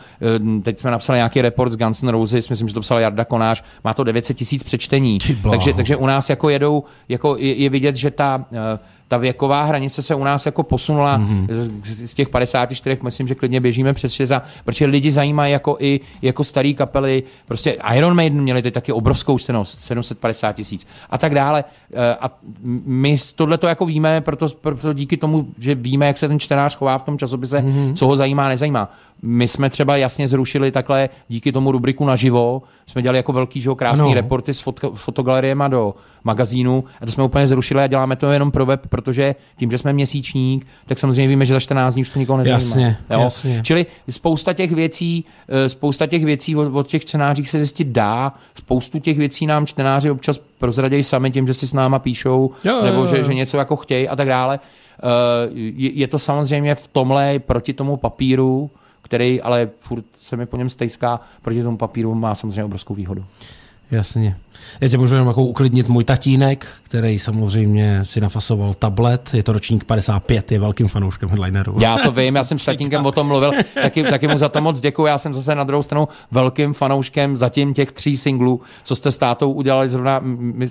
uh, 0.44 0.62
teď 0.62 0.80
jsme 0.80 0.90
napsali 0.90 1.16
nějaký 1.16 1.42
report 1.42 1.72
z 1.72 1.76
Guns 1.76 2.02
N' 2.02 2.08
Roses, 2.08 2.48
myslím, 2.48 2.68
že 2.68 2.74
to 2.74 2.80
psal 2.80 2.98
Jarda 2.98 3.24
Konáš, 3.24 3.64
má 3.84 3.94
to 3.94 4.04
900 4.04 4.36
tisíc 4.36 4.62
přečtení. 4.62 5.18
Takže, 5.50 5.72
takže 5.72 5.96
u 5.96 6.06
nás 6.06 6.30
jako 6.30 6.48
jedou, 6.48 6.84
jako 7.08 7.36
je, 7.36 7.54
je 7.54 7.70
vidět, 7.70 7.96
že 7.96 8.10
ta 8.10 8.44
ta 9.08 9.16
věková 9.16 9.62
hranice 9.62 10.02
se 10.02 10.14
u 10.14 10.24
nás 10.24 10.46
jako 10.46 10.62
posunula 10.62 11.18
mm-hmm. 11.18 11.46
z, 11.82 12.10
z 12.10 12.14
těch 12.14 12.28
54, 12.28 12.98
myslím, 13.02 13.28
že 13.28 13.34
klidně 13.34 13.60
běžíme 13.60 13.92
přes 13.92 14.12
60, 14.12 14.44
protože 14.64 14.86
lidi 14.86 15.10
zajímají 15.10 15.52
jako 15.52 15.76
i 15.80 16.00
jako 16.22 16.44
starý 16.44 16.74
kapely, 16.74 17.22
prostě 17.46 17.76
Iron 17.96 18.16
Maiden 18.16 18.42
měli 18.42 18.62
teď 18.62 18.74
taky 18.74 18.92
obrovskou 18.92 19.38
čtenost, 19.38 19.80
750 19.80 20.52
tisíc 20.52 20.86
a 21.10 21.18
tak 21.18 21.34
dále. 21.34 21.64
Eh, 21.94 22.16
a 22.20 22.38
my 22.84 23.16
tohle 23.34 23.58
to 23.58 23.66
jako 23.66 23.86
víme, 23.86 24.20
proto, 24.20 24.48
proto 24.60 24.92
díky 24.92 25.16
tomu, 25.16 25.46
že 25.58 25.74
víme, 25.74 26.06
jak 26.06 26.18
se 26.18 26.28
ten 26.28 26.40
čtenář 26.40 26.76
chová 26.76 26.98
v 26.98 27.02
tom 27.02 27.18
časopise, 27.18 27.58
mm-hmm. 27.58 27.94
co 27.94 28.06
ho 28.06 28.16
zajímá, 28.16 28.48
nezajímá. 28.48 28.90
My 29.26 29.48
jsme 29.48 29.70
třeba 29.70 29.96
jasně 29.96 30.28
zrušili 30.28 30.70
takhle 30.70 31.08
díky 31.28 31.52
tomu 31.52 31.72
rubriku 31.72 32.04
naživo. 32.04 32.62
Jsme 32.86 33.02
dělali 33.02 33.18
jako 33.18 33.32
velký, 33.32 33.60
že 33.60 33.70
krásný 33.76 34.06
ano. 34.06 34.14
reporty 34.14 34.54
s 34.54 34.60
foto, 34.60 34.92
fotogaleriema 34.94 35.68
do 35.68 35.94
magazínu 36.24 36.84
a 37.00 37.06
to 37.06 37.12
jsme 37.12 37.24
úplně 37.24 37.46
zrušili 37.46 37.82
a 37.82 37.86
děláme 37.86 38.16
to 38.16 38.30
jenom 38.30 38.50
pro 38.50 38.66
web, 38.66 38.86
protože 38.88 39.34
tím, 39.56 39.70
že 39.70 39.78
jsme 39.78 39.92
měsíčník, 39.92 40.66
tak 40.86 40.98
samozřejmě 40.98 41.28
víme, 41.28 41.46
že 41.46 41.54
za 41.54 41.60
14 41.60 41.94
dní 41.94 42.02
už 42.02 42.08
to 42.10 42.18
nikoho 42.18 42.38
nezajímá. 42.38 42.58
Jasně, 42.58 42.96
jo? 43.10 43.20
jasně. 43.20 43.60
Čili 43.64 43.86
spousta 44.10 44.52
těch 44.52 44.72
věcí, 44.72 45.24
eh, 45.48 45.68
spousta 45.68 46.06
těch 46.06 46.24
věcí 46.24 46.56
od, 46.56 46.76
od 46.76 46.88
těch 46.88 47.04
čtenářích 47.04 47.48
se 47.48 47.58
zjistit 47.58 47.88
dá, 47.88 48.32
spoustu 48.58 48.98
těch 48.98 49.18
věcí 49.18 49.46
nám 49.46 49.66
čtenáři 49.66 50.10
občas 50.10 50.40
prozradějí 50.58 51.02
sami 51.02 51.30
tím, 51.30 51.46
že 51.46 51.54
si 51.54 51.66
s 51.66 51.72
náma 51.72 51.98
píšou, 51.98 52.50
jo, 52.64 52.82
nebo 52.84 52.96
jo, 52.96 53.04
jo. 53.04 53.06
Že, 53.06 53.24
že 53.24 53.34
něco 53.34 53.56
jako 53.56 53.76
chtějí 53.76 54.08
a 54.08 54.16
tak 54.16 54.28
dále. 54.28 54.60
Eh, 55.02 55.50
je, 55.54 55.90
je 55.92 56.06
to 56.06 56.18
samozřejmě 56.18 56.74
v 56.74 56.88
tomhle 56.88 57.38
proti 57.38 57.72
tomu 57.72 57.96
papíru, 57.96 58.70
který 59.04 59.42
ale 59.42 59.70
furt 59.80 60.04
se 60.18 60.36
mi 60.36 60.46
po 60.46 60.56
něm 60.56 60.70
stejská, 60.70 61.20
proti 61.42 61.62
tomu 61.62 61.76
papíru 61.76 62.14
má 62.14 62.34
samozřejmě 62.34 62.64
obrovskou 62.64 62.94
výhodu. 62.94 63.24
Jasně. 63.94 64.36
Já 64.80 64.88
tě 64.88 64.98
můžu 64.98 65.14
jenom 65.14 65.28
jako 65.28 65.44
uklidnit 65.44 65.88
můj 65.88 66.04
tatínek, 66.04 66.66
který 66.82 67.18
samozřejmě 67.18 68.04
si 68.04 68.20
nafasoval 68.20 68.74
tablet, 68.74 69.34
je 69.34 69.42
to 69.42 69.52
ročník 69.52 69.84
55, 69.84 70.52
je 70.52 70.58
velkým 70.58 70.88
fanouškem 70.88 71.28
headlineru. 71.28 71.76
Já 71.80 71.98
to 71.98 72.12
vím, 72.12 72.36
já 72.36 72.44
jsem 72.44 72.58
s 72.58 72.64
tatínkem 72.64 73.06
o 73.06 73.12
tom 73.12 73.26
mluvil, 73.26 73.52
taky, 73.82 74.02
taky 74.02 74.28
mu 74.28 74.38
za 74.38 74.48
to 74.48 74.60
moc 74.60 74.80
děkuji. 74.80 75.06
Já 75.06 75.18
jsem 75.18 75.34
zase 75.34 75.54
na 75.54 75.64
druhou 75.64 75.82
stranu 75.82 76.08
velkým 76.30 76.72
fanouškem 76.72 77.36
zatím 77.36 77.74
těch 77.74 77.92
tří 77.92 78.16
singlů, 78.16 78.60
co 78.84 78.96
jste 78.96 79.12
s 79.12 79.18
tátou 79.18 79.52
udělali 79.52 79.88
zrovna. 79.88 80.20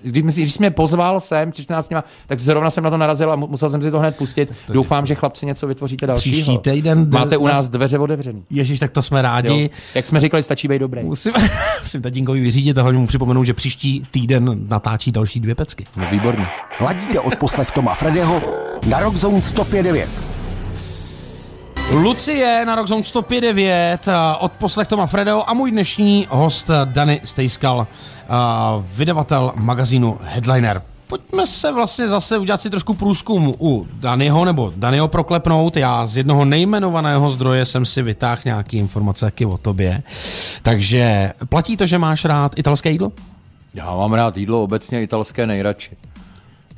Když, 0.03 0.36
když 0.36 0.58
mě 0.58 0.72
pozval 0.72 1.20
sem 1.20 1.51
14 1.51 1.88
dněma, 1.88 2.03
tak 2.27 2.39
zrovna 2.39 2.70
jsem 2.70 2.84
na 2.84 2.89
to 2.89 2.98
narazil 2.98 3.32
a 3.32 3.36
musel 3.36 3.70
jsem 3.70 3.84
si 3.84 3.92
to 3.92 4.00
hned 4.00 4.15
pustit. 4.18 4.51
Doufám, 4.70 5.06
že 5.06 5.15
chlapci 5.15 5.46
něco 5.46 5.68
vytvoříte 5.68 6.08
dalšího. 6.08 6.34
Příští 6.34 6.58
týden 6.58 7.10
máte 7.10 7.38
u 7.38 7.48
nás 7.48 7.70
dveře 7.70 8.00
otevřený. 8.00 8.44
Ježíš, 8.50 8.80
tak 8.80 8.92
to 8.92 9.01
jsme 9.01 9.22
rádi. 9.22 9.62
Jo. 9.62 9.70
Jak 9.96 10.08
jsme 10.08 10.20
říkali, 10.20 10.44
stačí 10.44 10.68
být 10.68 10.80
dobrý. 10.80 11.03
Musím, 11.03 11.34
musím 11.82 12.01
tatínkovi 12.01 12.42
vyřídit 12.42 12.77
a 12.77 12.92
mu 12.92 13.08
připomenout, 13.13 13.43
že 13.43 13.53
příští 13.53 14.01
týden 14.12 14.67
natáčí 14.70 15.12
další 15.12 15.39
dvě 15.39 15.55
pecky. 15.55 15.86
No 15.98 16.05
výborně. 16.12 16.48
Ladíte 16.79 17.20
od 17.20 17.36
poslech 17.36 17.72
Toma 17.72 17.93
Fredeho 17.93 18.41
na 18.88 19.00
Rockzone 19.00 19.38
105.9. 19.38 20.08
Lucie 21.91 22.65
na 22.65 22.75
Rockzone 22.75 23.01
105.9 23.01 23.98
od 24.39 24.51
poslech 24.51 24.88
Toma 24.88 25.08
Fredeho 25.08 25.50
a 25.50 25.53
můj 25.53 25.72
dnešní 25.72 26.27
host 26.29 26.70
Dany 26.86 27.22
Stejskal, 27.24 27.88
vydavatel 28.96 29.51
magazínu 29.55 30.17
Headliner 30.22 30.82
pojďme 31.13 31.48
se 31.48 31.72
vlastně 31.72 32.08
zase 32.08 32.38
udělat 32.38 32.62
si 32.62 32.70
trošku 32.70 32.93
průzkum 32.93 33.55
u 33.60 33.88
Danyho, 33.93 34.46
nebo 34.46 34.74
Danyho 34.75 35.08
proklepnout. 35.08 35.77
Já 35.77 36.05
z 36.05 36.17
jednoho 36.17 36.46
nejmenovaného 36.46 37.29
zdroje 37.29 37.65
jsem 37.65 37.86
si 37.86 38.01
vytáhl 38.01 38.41
nějaké 38.46 38.77
informace 38.77 39.25
taky 39.25 39.46
o 39.46 39.58
tobě. 39.58 40.03
Takže 40.62 41.34
platí 41.50 41.77
to, 41.77 41.86
že 41.86 41.98
máš 41.98 42.25
rád 42.25 42.60
italské 42.60 42.91
jídlo? 42.91 43.12
Já 43.74 43.96
mám 43.96 44.13
rád 44.13 44.38
jídlo 44.38 44.63
obecně 44.63 45.01
italské 45.01 45.48
nejradši. 45.48 45.98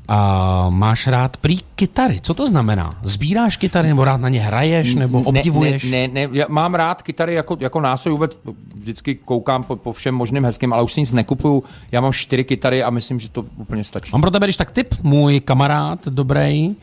A 0.07 0.69
máš 0.69 1.07
rád 1.07 1.37
prý 1.37 1.59
kytary. 1.75 2.19
Co 2.21 2.33
to 2.33 2.47
znamená? 2.47 2.97
Sbíráš 3.03 3.57
kytary, 3.57 3.87
nebo 3.87 4.05
rád 4.05 4.21
na 4.21 4.29
ně 4.29 4.39
hraješ, 4.39 4.95
nebo 4.95 5.21
obdivuješ? 5.21 5.83
Ne, 5.83 6.07
ne, 6.07 6.27
ne, 6.27 6.29
já 6.31 6.45
mám 6.49 6.75
rád 6.75 7.01
kytary 7.01 7.33
jako, 7.33 7.57
jako 7.59 7.81
nástroj, 7.81 8.11
vůbec 8.11 8.31
vždycky 8.75 9.15
koukám 9.15 9.63
po, 9.63 9.75
po 9.75 9.93
všem 9.93 10.15
možným 10.15 10.45
hezkým, 10.45 10.73
ale 10.73 10.83
už 10.83 10.93
si 10.93 10.99
nic 10.99 11.11
nekupuju. 11.11 11.63
Já 11.91 12.01
mám 12.01 12.13
čtyři 12.13 12.43
kytary 12.43 12.83
a 12.83 12.89
myslím, 12.89 13.19
že 13.19 13.29
to 13.29 13.45
úplně 13.57 13.83
stačí. 13.83 14.11
Mám 14.11 14.21
pro 14.21 14.31
tebe, 14.31 14.45
když 14.45 14.57
tak 14.57 14.71
tip, 14.71 14.95
můj 15.03 15.39
kamarád 15.39 16.07
dobrý, 16.07 16.75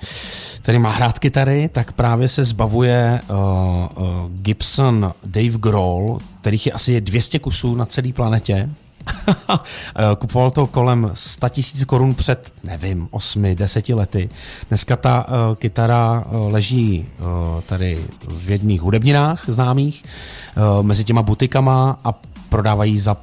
který 0.63 0.79
má 0.79 0.91
hrát 0.91 1.19
kytary, 1.19 1.69
tak 1.73 1.93
právě 1.93 2.29
se 2.29 2.45
zbavuje 2.45 3.21
uh, 3.31 3.37
uh, 3.37 4.07
Gibson 4.43 5.15
Dave 5.25 5.59
Grohl, 5.59 6.19
kterých 6.41 6.67
je 6.67 6.73
asi 6.73 7.01
200 7.01 7.39
kusů 7.39 7.75
na 7.75 7.87
celé 7.87 8.13
planetě 8.13 8.69
kupoval 10.19 10.51
to 10.51 10.67
kolem 10.67 11.11
100 11.15 11.49
tisíc 11.49 11.85
korun 11.85 12.15
před, 12.15 12.53
nevím, 12.65 13.09
8, 13.11 13.55
10 13.55 13.89
lety. 13.89 14.29
Dneska 14.69 14.97
ta 14.97 15.27
uh, 15.29 15.55
kytara 15.55 16.25
uh, 16.27 16.53
leží 16.53 17.07
uh, 17.19 17.27
tady 17.61 17.99
v 18.29 18.51
jedných 18.51 18.81
hudebninách 18.81 19.45
známých, 19.47 20.05
uh, 20.57 20.83
mezi 20.83 21.05
těma 21.05 21.23
butikama 21.23 22.01
a 22.05 22.15
prodávají 22.49 22.99
za 22.99 23.17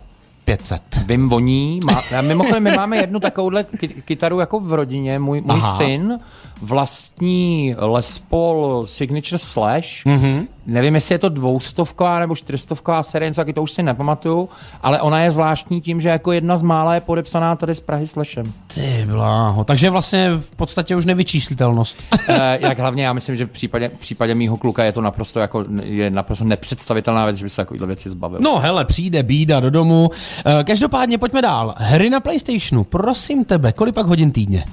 500. 0.45 0.81
Vím 1.05 1.29
voní. 1.29 1.79
Má, 1.85 2.21
mimochodem, 2.21 2.63
my 2.63 2.71
máme 2.71 2.97
jednu 2.97 3.19
takovouhle 3.19 3.65
kytaru 4.05 4.39
jako 4.39 4.59
v 4.59 4.73
rodině. 4.73 5.19
Můj, 5.19 5.41
můj 5.41 5.61
syn 5.61 6.19
vlastní 6.61 7.75
Les 7.77 8.19
Paul 8.19 8.85
Signature 8.85 9.39
Slash. 9.39 10.05
Mm-hmm. 10.05 10.47
Nevím, 10.69 10.95
jestli 10.95 11.15
je 11.15 11.19
to 11.19 11.29
dvoustovková 11.29 12.19
nebo 12.19 12.35
čtyřstovková 12.35 13.03
série, 13.03 13.33
taky 13.33 13.53
to 13.53 13.63
už 13.63 13.71
si 13.71 13.83
nepamatuju, 13.83 14.49
ale 14.81 15.01
ona 15.01 15.21
je 15.21 15.31
zvláštní 15.31 15.81
tím, 15.81 16.01
že 16.01 16.09
jako 16.09 16.31
jedna 16.31 16.57
z 16.57 16.61
mála 16.61 16.93
je 16.95 17.01
podepsaná 17.01 17.55
tady 17.55 17.75
z 17.75 17.79
Prahy 17.79 18.07
Slashem. 18.07 18.53
Ty 18.67 19.05
bláho, 19.05 19.63
takže 19.63 19.89
vlastně 19.89 20.31
v 20.37 20.51
podstatě 20.51 20.95
už 20.95 21.05
nevyčíslitelnost. 21.05 22.03
e, 22.27 22.57
jak 22.61 22.79
hlavně 22.79 23.05
já 23.05 23.13
myslím, 23.13 23.35
že 23.35 23.45
v 23.45 23.49
případě, 23.49 23.89
v 23.89 23.99
případě 23.99 24.35
mýho 24.35 24.57
kluka 24.57 24.83
je 24.83 24.91
to 24.91 25.01
naprosto 25.01 25.39
jako 25.39 25.65
je 25.83 26.09
naprosto 26.09 26.45
nepředstavitelná 26.45 27.25
věc, 27.25 27.37
že 27.37 27.45
by 27.45 27.49
se 27.49 27.61
takovýhle 27.61 27.87
věci 27.87 28.09
zbavil. 28.09 28.39
No 28.41 28.59
hele, 28.59 28.85
přijde 28.85 29.23
bída 29.23 29.59
do 29.59 29.69
domu. 29.69 30.09
E, 30.45 30.63
každopádně 30.63 31.17
pojďme 31.17 31.41
dál. 31.41 31.75
Hry 31.77 32.09
na 32.09 32.19
PlayStationu, 32.19 32.83
prosím 32.83 33.45
tebe, 33.45 33.71
kolik 33.71 33.95
pak 33.95 34.05
hodin 34.05 34.31
týdně? 34.31 34.65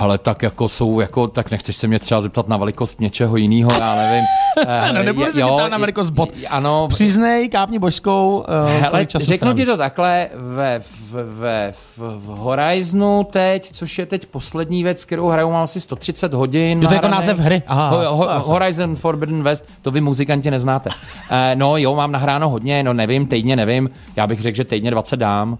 Ale 0.00 0.18
tak 0.18 0.42
jako 0.42 0.68
jsou, 0.68 1.00
jako, 1.00 1.28
tak 1.28 1.50
nechceš 1.50 1.76
se 1.76 1.86
mě 1.86 1.98
třeba 1.98 2.20
zeptat 2.20 2.48
na 2.48 2.56
velikost 2.56 3.00
něčeho 3.00 3.36
jiného, 3.36 3.70
já 3.80 3.94
nevím. 3.94 4.24
no, 4.94 5.02
nebudu 5.02 5.32
se 5.32 5.40
ptát 5.40 5.68
na 5.68 5.78
velikost 5.78 6.10
bot. 6.10 6.28
Ano. 6.50 6.88
Přiznej, 6.88 7.48
kápni 7.48 7.78
božskou, 7.78 8.38
uh, 8.38 8.70
Hele, 8.80 9.06
řeknu 9.16 9.52
ti 9.52 9.66
to 9.66 9.76
takhle, 9.76 10.28
ve, 10.34 10.80
ve, 11.10 11.24
ve, 11.24 11.72
v 11.96 12.26
Horizonu 12.26 13.24
teď, 13.30 13.70
což 13.72 13.98
je 13.98 14.06
teď 14.06 14.26
poslední 14.26 14.82
věc, 14.82 15.04
kterou 15.04 15.28
hraju, 15.28 15.50
mám 15.50 15.62
asi 15.62 15.80
130 15.80 16.34
hodin. 16.34 16.82
Jo, 16.82 16.88
to 16.88 16.94
je 16.94 16.96
jako 16.96 17.08
název 17.08 17.38
hry. 17.38 17.62
Aha, 17.66 17.90
ho, 17.90 18.16
ho, 18.16 18.40
Horizon 18.40 18.96
Forbidden 18.96 19.42
West, 19.42 19.64
to 19.82 19.90
vy 19.90 20.00
muzikanti 20.00 20.50
neznáte. 20.50 20.90
uh, 21.30 21.36
no 21.54 21.76
jo, 21.76 21.94
mám 21.94 22.12
nahráno 22.12 22.48
hodně, 22.48 22.82
no 22.82 22.92
nevím, 22.92 23.26
týdně 23.26 23.56
nevím, 23.56 23.90
já 24.16 24.26
bych 24.26 24.40
řekl, 24.40 24.56
že 24.56 24.64
týdně 24.64 24.90
20 24.90 25.16
dám 25.16 25.58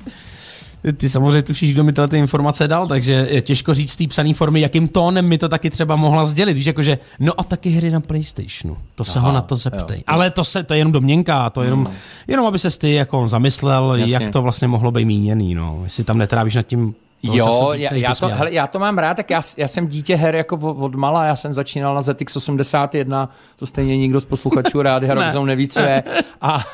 ty 0.93 1.09
samozřejmě 1.09 1.43
tušíš, 1.43 1.73
kdo 1.73 1.85
mi 1.85 1.93
tyhle 1.93 2.09
ty 2.09 2.19
informace 2.19 2.69
dal, 2.69 2.87
takže 2.87 3.27
je 3.31 3.41
těžko 3.41 3.75
říct 3.75 3.91
z 3.91 3.97
té 3.97 4.07
psané 4.07 4.35
formy, 4.35 4.61
jakým 4.61 4.89
tónem 4.89 5.29
mi 5.29 5.39
to 5.39 5.49
taky 5.49 5.71
třeba 5.71 5.97
mohla 5.97 6.25
sdělit. 6.25 6.55
Víš, 6.55 6.67
jakože, 6.67 6.99
no 7.21 7.33
a 7.41 7.45
taky 7.45 7.71
hry 7.71 7.91
na 7.91 8.01
PlayStationu. 8.01 8.77
To 8.95 9.05
se 9.05 9.19
Aha, 9.19 9.29
ho 9.29 9.35
na 9.35 9.41
to 9.41 9.57
zeptej. 9.57 9.97
Jo. 9.97 10.03
Ale 10.07 10.31
to, 10.31 10.45
se, 10.45 10.63
to 10.63 10.75
je 10.75 10.79
jenom 10.81 10.93
domněnka, 10.93 11.51
to 11.51 11.63
je 11.63 11.67
jenom, 11.67 11.91
jenom 12.29 12.47
aby 12.47 12.59
se 12.59 12.79
ty 12.79 12.95
jako 12.95 13.27
zamyslel, 13.27 13.95
Jasně. 13.95 14.15
jak 14.15 14.31
to 14.31 14.43
vlastně 14.43 14.69
mohlo 14.69 14.91
být 14.91 15.05
míněný. 15.05 15.55
No. 15.55 15.81
Jestli 15.85 16.05
tam 16.05 16.19
netrávíš 16.19 16.55
nad 16.55 16.63
tím 16.63 16.95
Jo, 17.33 17.73
já, 17.77 17.95
já, 17.95 18.15
to, 18.15 18.29
hele, 18.29 18.53
já 18.53 18.67
to 18.67 18.79
mám 18.79 18.99
rád, 18.99 19.15
tak 19.15 19.31
já, 19.31 19.43
já 19.57 19.69
jsem 19.69 19.89
dítě 19.89 20.17
her 20.17 20.35
jako 20.35 20.57
od 20.57 20.95
mala, 20.95 21.25
já 21.25 21.37
jsem 21.37 21.55
začínal 21.55 21.95
na 21.95 22.03
ZX 22.03 22.37
81, 22.37 23.29
to 23.57 23.67
stejně 23.67 23.97
nikdo 23.97 24.21
z 24.21 24.25
posluchačů 24.25 24.83
rádi 24.83 25.09
ne. 25.15 25.35
neví, 25.45 25.69
co 25.69 25.81
je. 25.81 26.03
A, 26.41 26.65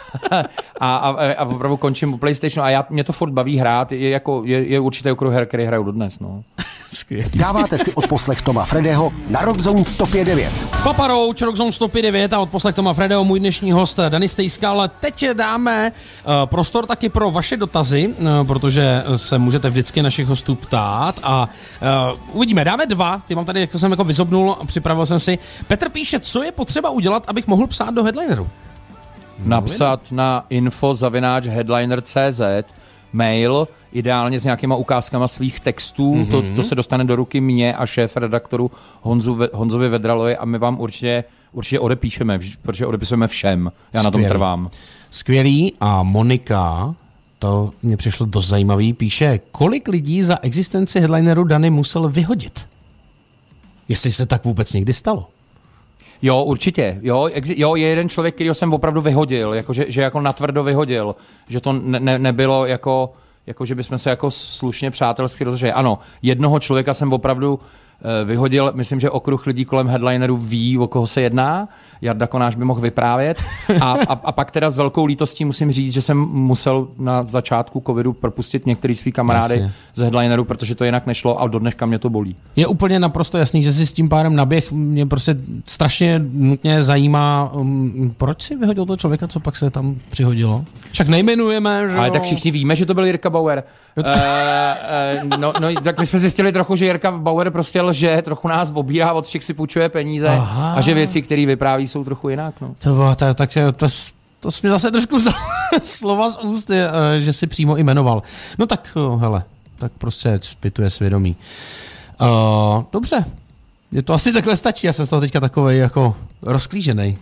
a, 0.80 0.96
a, 0.96 1.32
a 1.38 1.44
opravdu 1.44 1.76
končím 1.76 2.14
u 2.14 2.18
PlayStationu 2.18 2.66
a 2.66 2.70
já, 2.70 2.86
mě 2.90 3.04
to 3.04 3.12
furt 3.12 3.30
baví 3.30 3.58
hrát, 3.58 3.92
je, 3.92 4.10
jako, 4.10 4.42
je, 4.44 4.68
je 4.68 4.80
určitě 4.80 5.12
okruh 5.12 5.32
her, 5.32 5.46
který 5.46 5.64
hraju 5.64 5.82
dodnes. 5.82 6.20
No. 6.20 6.42
Dáváte 7.36 7.78
si 7.78 7.94
odposlech 7.94 8.42
Toma 8.42 8.64
Fredeho 8.64 9.12
na 9.28 9.40
Rockzone 9.40 9.82
105.9. 9.82 10.48
Papa 10.82 11.06
Roach, 11.06 11.42
Rockzone 11.42 11.70
105.9 11.70 12.36
a 12.36 12.38
odposlech 12.38 12.74
Toma 12.74 12.94
Fredeho, 12.94 13.24
můj 13.24 13.40
dnešní 13.40 13.72
host 13.72 13.98
Dani 14.08 14.28
Stejskal. 14.28 14.90
Teď 15.00 15.26
dáme 15.32 15.92
uh, 15.92 16.32
prostor 16.44 16.86
taky 16.86 17.08
pro 17.08 17.30
vaše 17.30 17.56
dotazy, 17.56 18.08
uh, 18.08 18.46
protože 18.46 19.02
se 19.16 19.38
můžete 19.38 19.70
vždycky 19.70 20.02
našich 20.02 20.26
hostů 20.26 20.54
ptát 20.54 21.20
a 21.22 21.48
uh, 22.12 22.18
uvidíme. 22.32 22.64
Dáme 22.64 22.86
dva, 22.86 23.22
ty 23.26 23.34
mám 23.34 23.44
tady, 23.44 23.60
jak 23.60 23.74
jsem 23.74 23.90
jako 23.90 24.04
vyzobnul, 24.04 24.56
připravil 24.66 25.06
jsem 25.06 25.20
si. 25.20 25.38
Petr 25.66 25.88
píše, 25.88 26.20
co 26.20 26.42
je 26.42 26.52
potřeba 26.52 26.90
udělat, 26.90 27.24
abych 27.26 27.46
mohl 27.46 27.66
psát 27.66 27.94
do 27.94 28.02
headlineru. 28.02 28.48
Napsat 29.38 30.12
na 30.12 30.44
info 30.50 30.94
zavináč 30.94 31.46
headliner.cz 31.46 32.40
mail, 33.12 33.68
ideálně 33.92 34.40
s 34.40 34.44
nějakýma 34.44 34.76
ukázkama 34.76 35.28
svých 35.28 35.60
textů. 35.60 36.14
Mm-hmm. 36.14 36.30
To, 36.30 36.42
to 36.42 36.62
se 36.62 36.74
dostane 36.74 37.04
do 37.04 37.16
ruky 37.16 37.40
mě 37.40 37.74
a 37.74 37.86
šéf 37.86 38.16
redaktoru 38.16 38.70
Honzu, 39.02 39.38
Honzovi 39.52 39.88
Vedralovi 39.88 40.36
a 40.36 40.44
my 40.44 40.58
vám 40.58 40.80
určitě, 40.80 41.24
určitě 41.52 41.80
odepíšeme, 41.80 42.38
protože 42.62 42.86
odepisujeme 42.86 43.28
všem. 43.28 43.72
Já 43.92 44.00
Skvělý. 44.00 44.04
na 44.04 44.10
tom 44.10 44.24
trvám. 44.24 44.68
Skvělý. 45.10 45.72
A 45.80 46.02
Monika, 46.02 46.94
to 47.38 47.70
mě 47.82 47.96
přišlo 47.96 48.26
dost 48.26 48.48
zajímavý, 48.48 48.92
píše, 48.92 49.40
kolik 49.52 49.88
lidí 49.88 50.22
za 50.22 50.38
existenci 50.42 51.00
headlineru 51.00 51.44
Dany 51.44 51.70
musel 51.70 52.08
vyhodit? 52.08 52.68
Jestli 53.88 54.12
se 54.12 54.26
tak 54.26 54.44
vůbec 54.44 54.72
někdy 54.72 54.92
stalo. 54.92 55.28
Jo, 56.22 56.42
určitě. 56.42 56.98
Jo, 57.02 57.28
jo, 57.44 57.74
je 57.74 57.88
jeden 57.88 58.08
člověk, 58.08 58.34
který 58.34 58.50
jsem 58.54 58.72
opravdu 58.72 59.00
vyhodil, 59.00 59.54
jako 59.54 59.72
že, 59.72 59.84
že 59.88 60.02
jako 60.02 60.20
natvrdo 60.20 60.64
vyhodil, 60.64 61.16
že 61.48 61.60
to 61.60 61.72
ne, 61.72 62.00
ne, 62.00 62.18
nebylo 62.18 62.66
jako, 62.66 63.12
jako, 63.46 63.66
že 63.66 63.74
bychom 63.74 63.98
se 63.98 64.10
jako 64.10 64.30
slušně 64.30 64.90
přátelsky 64.90 65.44
rozhodli. 65.44 65.72
Ano, 65.72 65.98
jednoho 66.22 66.60
člověka 66.60 66.94
jsem 66.94 67.12
opravdu 67.12 67.60
vyhodil, 68.24 68.72
myslím, 68.74 69.00
že 69.00 69.10
okruh 69.10 69.46
lidí 69.46 69.64
kolem 69.64 69.88
headlineru 69.88 70.36
ví, 70.36 70.78
o 70.78 70.86
koho 70.86 71.06
se 71.06 71.20
jedná. 71.20 71.68
Jarda 72.02 72.26
Konáš 72.26 72.56
by 72.56 72.64
mohl 72.64 72.80
vyprávět. 72.80 73.42
A, 73.80 73.92
a, 73.92 74.12
a 74.12 74.32
pak 74.32 74.50
teda 74.50 74.70
s 74.70 74.76
velkou 74.76 75.04
lítostí 75.04 75.44
musím 75.44 75.72
říct, 75.72 75.92
že 75.92 76.02
jsem 76.02 76.18
musel 76.18 76.88
na 76.98 77.22
začátku 77.22 77.82
covidu 77.86 78.12
propustit 78.12 78.66
některý 78.66 78.94
svý 78.94 79.12
kamarády 79.12 79.54
Jasně. 79.54 79.72
z 79.94 80.00
headlineru, 80.00 80.44
protože 80.44 80.74
to 80.74 80.84
jinak 80.84 81.06
nešlo 81.06 81.40
a 81.40 81.46
do 81.46 81.58
dneška 81.58 81.86
mě 81.86 81.98
to 81.98 82.10
bolí. 82.10 82.36
Je 82.56 82.66
úplně 82.66 82.98
naprosto 82.98 83.38
jasný, 83.38 83.62
že 83.62 83.72
si 83.72 83.86
s 83.86 83.92
tím 83.92 84.08
párem 84.08 84.36
naběh. 84.36 84.72
Mě 84.72 85.06
prostě 85.06 85.36
strašně 85.66 86.20
nutně 86.32 86.82
zajímá, 86.82 87.50
um, 87.52 88.14
proč 88.18 88.42
si 88.42 88.56
vyhodil 88.56 88.86
toho 88.86 88.96
člověka, 88.96 89.28
co 89.28 89.40
pak 89.40 89.56
se 89.56 89.70
tam 89.70 89.96
přihodilo. 90.10 90.64
Však 90.92 91.08
nejmenujeme, 91.08 91.90
že 91.90 91.96
Ale 91.96 92.06
jo? 92.06 92.12
tak 92.12 92.22
všichni 92.22 92.50
víme, 92.50 92.76
že 92.76 92.86
to 92.86 92.94
byl 92.94 93.04
Jirka 93.04 93.30
Bauer. 93.30 93.62
Uh, 93.96 94.04
uh, 94.04 95.38
no, 95.38 95.52
no, 95.60 95.68
tak 95.82 95.98
my 95.98 96.06
jsme 96.06 96.18
zjistili 96.18 96.52
trochu, 96.52 96.76
že 96.76 96.84
Jirka 96.84 97.10
Bauer 97.10 97.50
prostě 97.50 97.82
lže, 97.90 98.22
trochu 98.22 98.48
nás 98.48 98.72
obírá, 98.74 99.12
od 99.12 99.26
všech 99.26 99.44
si 99.44 99.54
půjčuje 99.54 99.88
peníze 99.88 100.28
Aha. 100.28 100.74
a 100.74 100.80
že 100.80 100.94
věci, 100.94 101.22
které 101.22 101.46
vypráví, 101.46 101.88
jsou 101.88 102.04
trochu 102.04 102.28
jinak. 102.28 102.54
No. 102.60 102.74
To 102.78 102.94
bylo, 102.94 103.14
tak, 103.14 103.36
tak 103.36 103.50
to, 103.76 103.86
to 104.40 104.50
jsi 104.50 104.66
mi 104.66 104.70
zase 104.70 104.90
trošku 104.90 105.16
vzal 105.16 105.32
slova 105.82 106.30
z 106.30 106.38
úst, 106.38 106.70
je, 106.70 106.88
eh, 106.88 107.20
že 107.20 107.32
si 107.32 107.46
přímo 107.46 107.76
jmenoval. 107.76 108.22
No 108.58 108.66
tak, 108.66 108.96
hele, 109.18 109.42
tak 109.78 109.92
prostě 109.98 110.38
zpětuje 110.42 110.90
svědomí. 110.90 111.36
Uh, 112.20 112.84
dobře, 112.92 113.24
je 113.92 114.02
to 114.02 114.12
asi 114.14 114.32
takhle 114.32 114.56
stačí, 114.56 114.86
já 114.86 114.92
jsem 114.92 115.06
z 115.06 115.08
toho 115.08 115.20
teďka 115.20 115.40
takový 115.40 115.78
jako 115.78 116.16
rozklížený. 116.42 117.18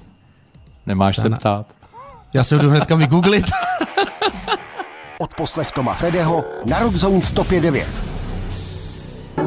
Nemáš 0.86 1.16
se 1.16 1.30
ptát. 1.30 1.66
Já 2.34 2.44
se 2.44 2.58
jdu 2.58 2.70
hnedka 2.70 2.94
vygooglit. 2.94 3.44
Od 5.18 5.34
poslech 5.34 5.72
Toma 5.72 5.94
Fredeho 5.94 6.44
na 6.64 6.78
Rockzone 6.78 7.18
105.9. 7.18 8.07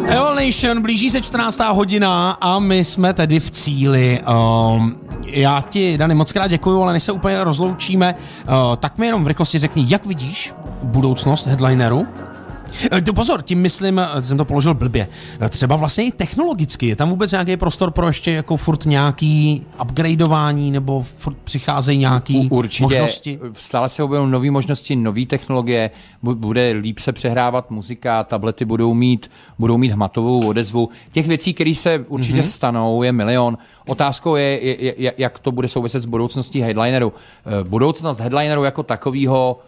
Eol 0.08 0.36
Nation, 0.36 0.82
blíží 0.82 1.10
se 1.10 1.22
14. 1.22 1.60
hodina 1.60 2.32
a 2.32 2.60
my 2.60 2.84
jsme 2.84 3.14
tedy 3.14 3.40
v 3.40 3.52
cíli. 3.52 4.22
Um, 4.76 4.98
já 5.26 5.62
ti, 5.70 5.98
Dani, 5.98 6.14
moc 6.14 6.32
krát 6.32 6.48
děkuju, 6.48 6.82
ale 6.82 6.94
než 6.94 7.04
se 7.04 7.12
úplně 7.12 7.44
rozloučíme, 7.44 8.16
uh, 8.16 8.76
tak 8.76 8.98
mi 8.98 9.06
jenom 9.06 9.24
v 9.24 9.28
rychlosti 9.28 9.60
řekni, 9.60 9.86
jak 9.88 10.06
vidíš 10.06 10.54
budoucnost 10.84 11.48
headlineru 11.48 12.08
to 13.06 13.14
pozor, 13.14 13.42
tím 13.42 13.62
myslím, 13.62 14.00
eh, 14.00 14.24
jsem 14.24 14.38
to 14.38 14.46
položil 14.46 14.74
blbě. 14.74 15.08
Eh, 15.40 15.50
třeba 15.50 15.76
vlastně 15.76 16.04
i 16.04 16.12
technologicky. 16.12 16.88
Je 16.88 16.96
tam 16.96 17.10
vůbec 17.10 17.32
nějaký 17.32 17.58
prostor 17.58 17.92
pro 17.92 18.08
ještě 18.08 18.32
jako 18.32 18.58
furt 18.58 18.86
nějaký 18.86 19.66
upgradeování 19.82 20.72
nebo 20.72 21.04
furt 21.04 21.38
přicházejí 21.44 21.98
nějaký 22.00 22.48
Určitě. 22.52 22.84
možnosti? 22.84 23.40
Stále 23.54 23.90
se 23.90 24.04
objevují 24.04 24.32
nové 24.32 24.52
možnosti, 24.52 24.96
nové 24.96 25.26
technologie. 25.26 25.92
Bude 26.22 26.72
líp 26.72 27.00
se 27.00 27.12
přehrávat 27.12 27.72
muzika, 27.72 28.24
tablety 28.24 28.66
budou 28.66 28.94
mít, 28.94 29.32
budou 29.60 29.78
mít 29.78 29.92
hmatovou 29.92 30.48
odezvu. 30.48 30.90
Těch 31.12 31.28
věcí, 31.28 31.54
které 31.54 31.76
se 31.76 32.06
určitě 32.08 32.42
mm-hmm. 32.42 32.52
stanou, 32.52 33.04
je 33.04 33.12
milion. 33.12 33.58
Otázkou 33.88 34.36
je, 34.36 34.66
je, 34.66 34.94
je, 34.98 35.14
jak 35.18 35.40
to 35.40 35.52
bude 35.52 35.68
souviset 35.68 36.04
s 36.04 36.06
budoucností 36.06 36.62
headlineru. 36.62 37.14
Budoucnost 37.64 38.20
headlineru 38.20 38.64
jako 38.64 38.84
takového 38.84 39.60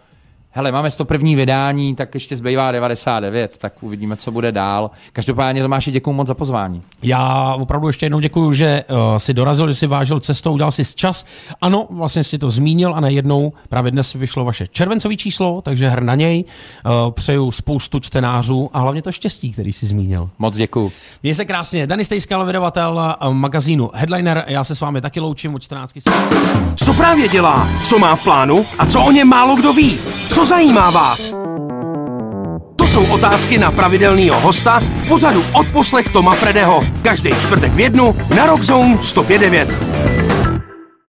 hele, 0.54 0.72
máme 0.72 0.90
101. 0.90 1.30
vydání, 1.36 1.94
tak 1.94 2.14
ještě 2.14 2.36
zbývá 2.36 2.72
99, 2.72 3.58
tak 3.58 3.72
uvidíme, 3.80 4.16
co 4.16 4.30
bude 4.30 4.52
dál. 4.52 4.90
Každopádně 5.12 5.62
Tomáši, 5.62 5.90
děkuji 5.90 6.12
moc 6.12 6.28
za 6.28 6.34
pozvání. 6.34 6.82
Já 7.02 7.54
opravdu 7.54 7.86
ještě 7.86 8.06
jednou 8.06 8.20
děkuji, 8.20 8.52
že 8.52 8.84
uh, 8.90 8.96
si 9.16 9.34
dorazil, 9.34 9.68
že 9.68 9.74
si 9.74 9.86
vážil 9.86 10.20
cestou, 10.20 10.52
udělal 10.52 10.72
si 10.72 10.84
čas. 10.94 11.24
Ano, 11.60 11.86
vlastně 11.90 12.24
si 12.24 12.38
to 12.38 12.50
zmínil 12.50 12.94
a 12.94 13.00
najednou 13.00 13.52
právě 13.68 13.90
dnes 13.90 14.12
vyšlo 14.12 14.44
vaše 14.44 14.66
červencové 14.66 15.16
číslo, 15.16 15.62
takže 15.62 15.88
hr 15.88 16.02
na 16.02 16.14
něj. 16.14 16.44
Uh, 16.44 17.10
přeju 17.10 17.50
spoustu 17.50 18.00
čtenářů 18.00 18.70
a 18.72 18.78
hlavně 18.78 19.02
to 19.02 19.12
štěstí, 19.12 19.52
který 19.52 19.72
si 19.72 19.86
zmínil. 19.86 20.30
Moc 20.38 20.56
děkuji. 20.56 20.92
Měj 21.22 21.34
se 21.34 21.44
krásně. 21.44 21.86
Dani 21.86 22.04
Stejskal, 22.04 22.46
vydavatel 22.46 23.16
uh, 23.26 23.34
magazínu 23.34 23.90
Headliner. 23.94 24.44
Já 24.46 24.64
se 24.64 24.74
s 24.74 24.80
vámi 24.80 25.00
taky 25.00 25.20
loučím 25.20 25.54
od 25.54 25.62
14. 25.62 25.94
Co 26.76 26.94
právě 26.94 27.28
dělá? 27.28 27.68
Co 27.84 27.98
má 27.98 28.16
v 28.16 28.22
plánu? 28.22 28.66
A 28.78 28.86
co 28.86 29.00
o 29.00 29.10
něm 29.10 29.28
málo 29.28 29.56
kdo 29.56 29.72
ví? 29.72 29.98
Co 30.44 30.48
zajímá 30.48 30.90
vás? 30.90 31.36
To 32.76 32.86
jsou 32.86 33.06
otázky 33.06 33.58
na 33.58 33.70
pravidelného 33.70 34.40
hosta 34.40 34.82
v 34.98 35.08
pořadu 35.08 35.44
Odposlech 35.52 36.08
Toma 36.08 36.32
Fredeho. 36.32 36.84
Každý 37.02 37.30
čtvrtek 37.30 37.72
v 37.72 37.80
jednu 37.80 38.16
na 38.36 38.46
Rockzone 38.46 38.94
105.9. 38.94 40.33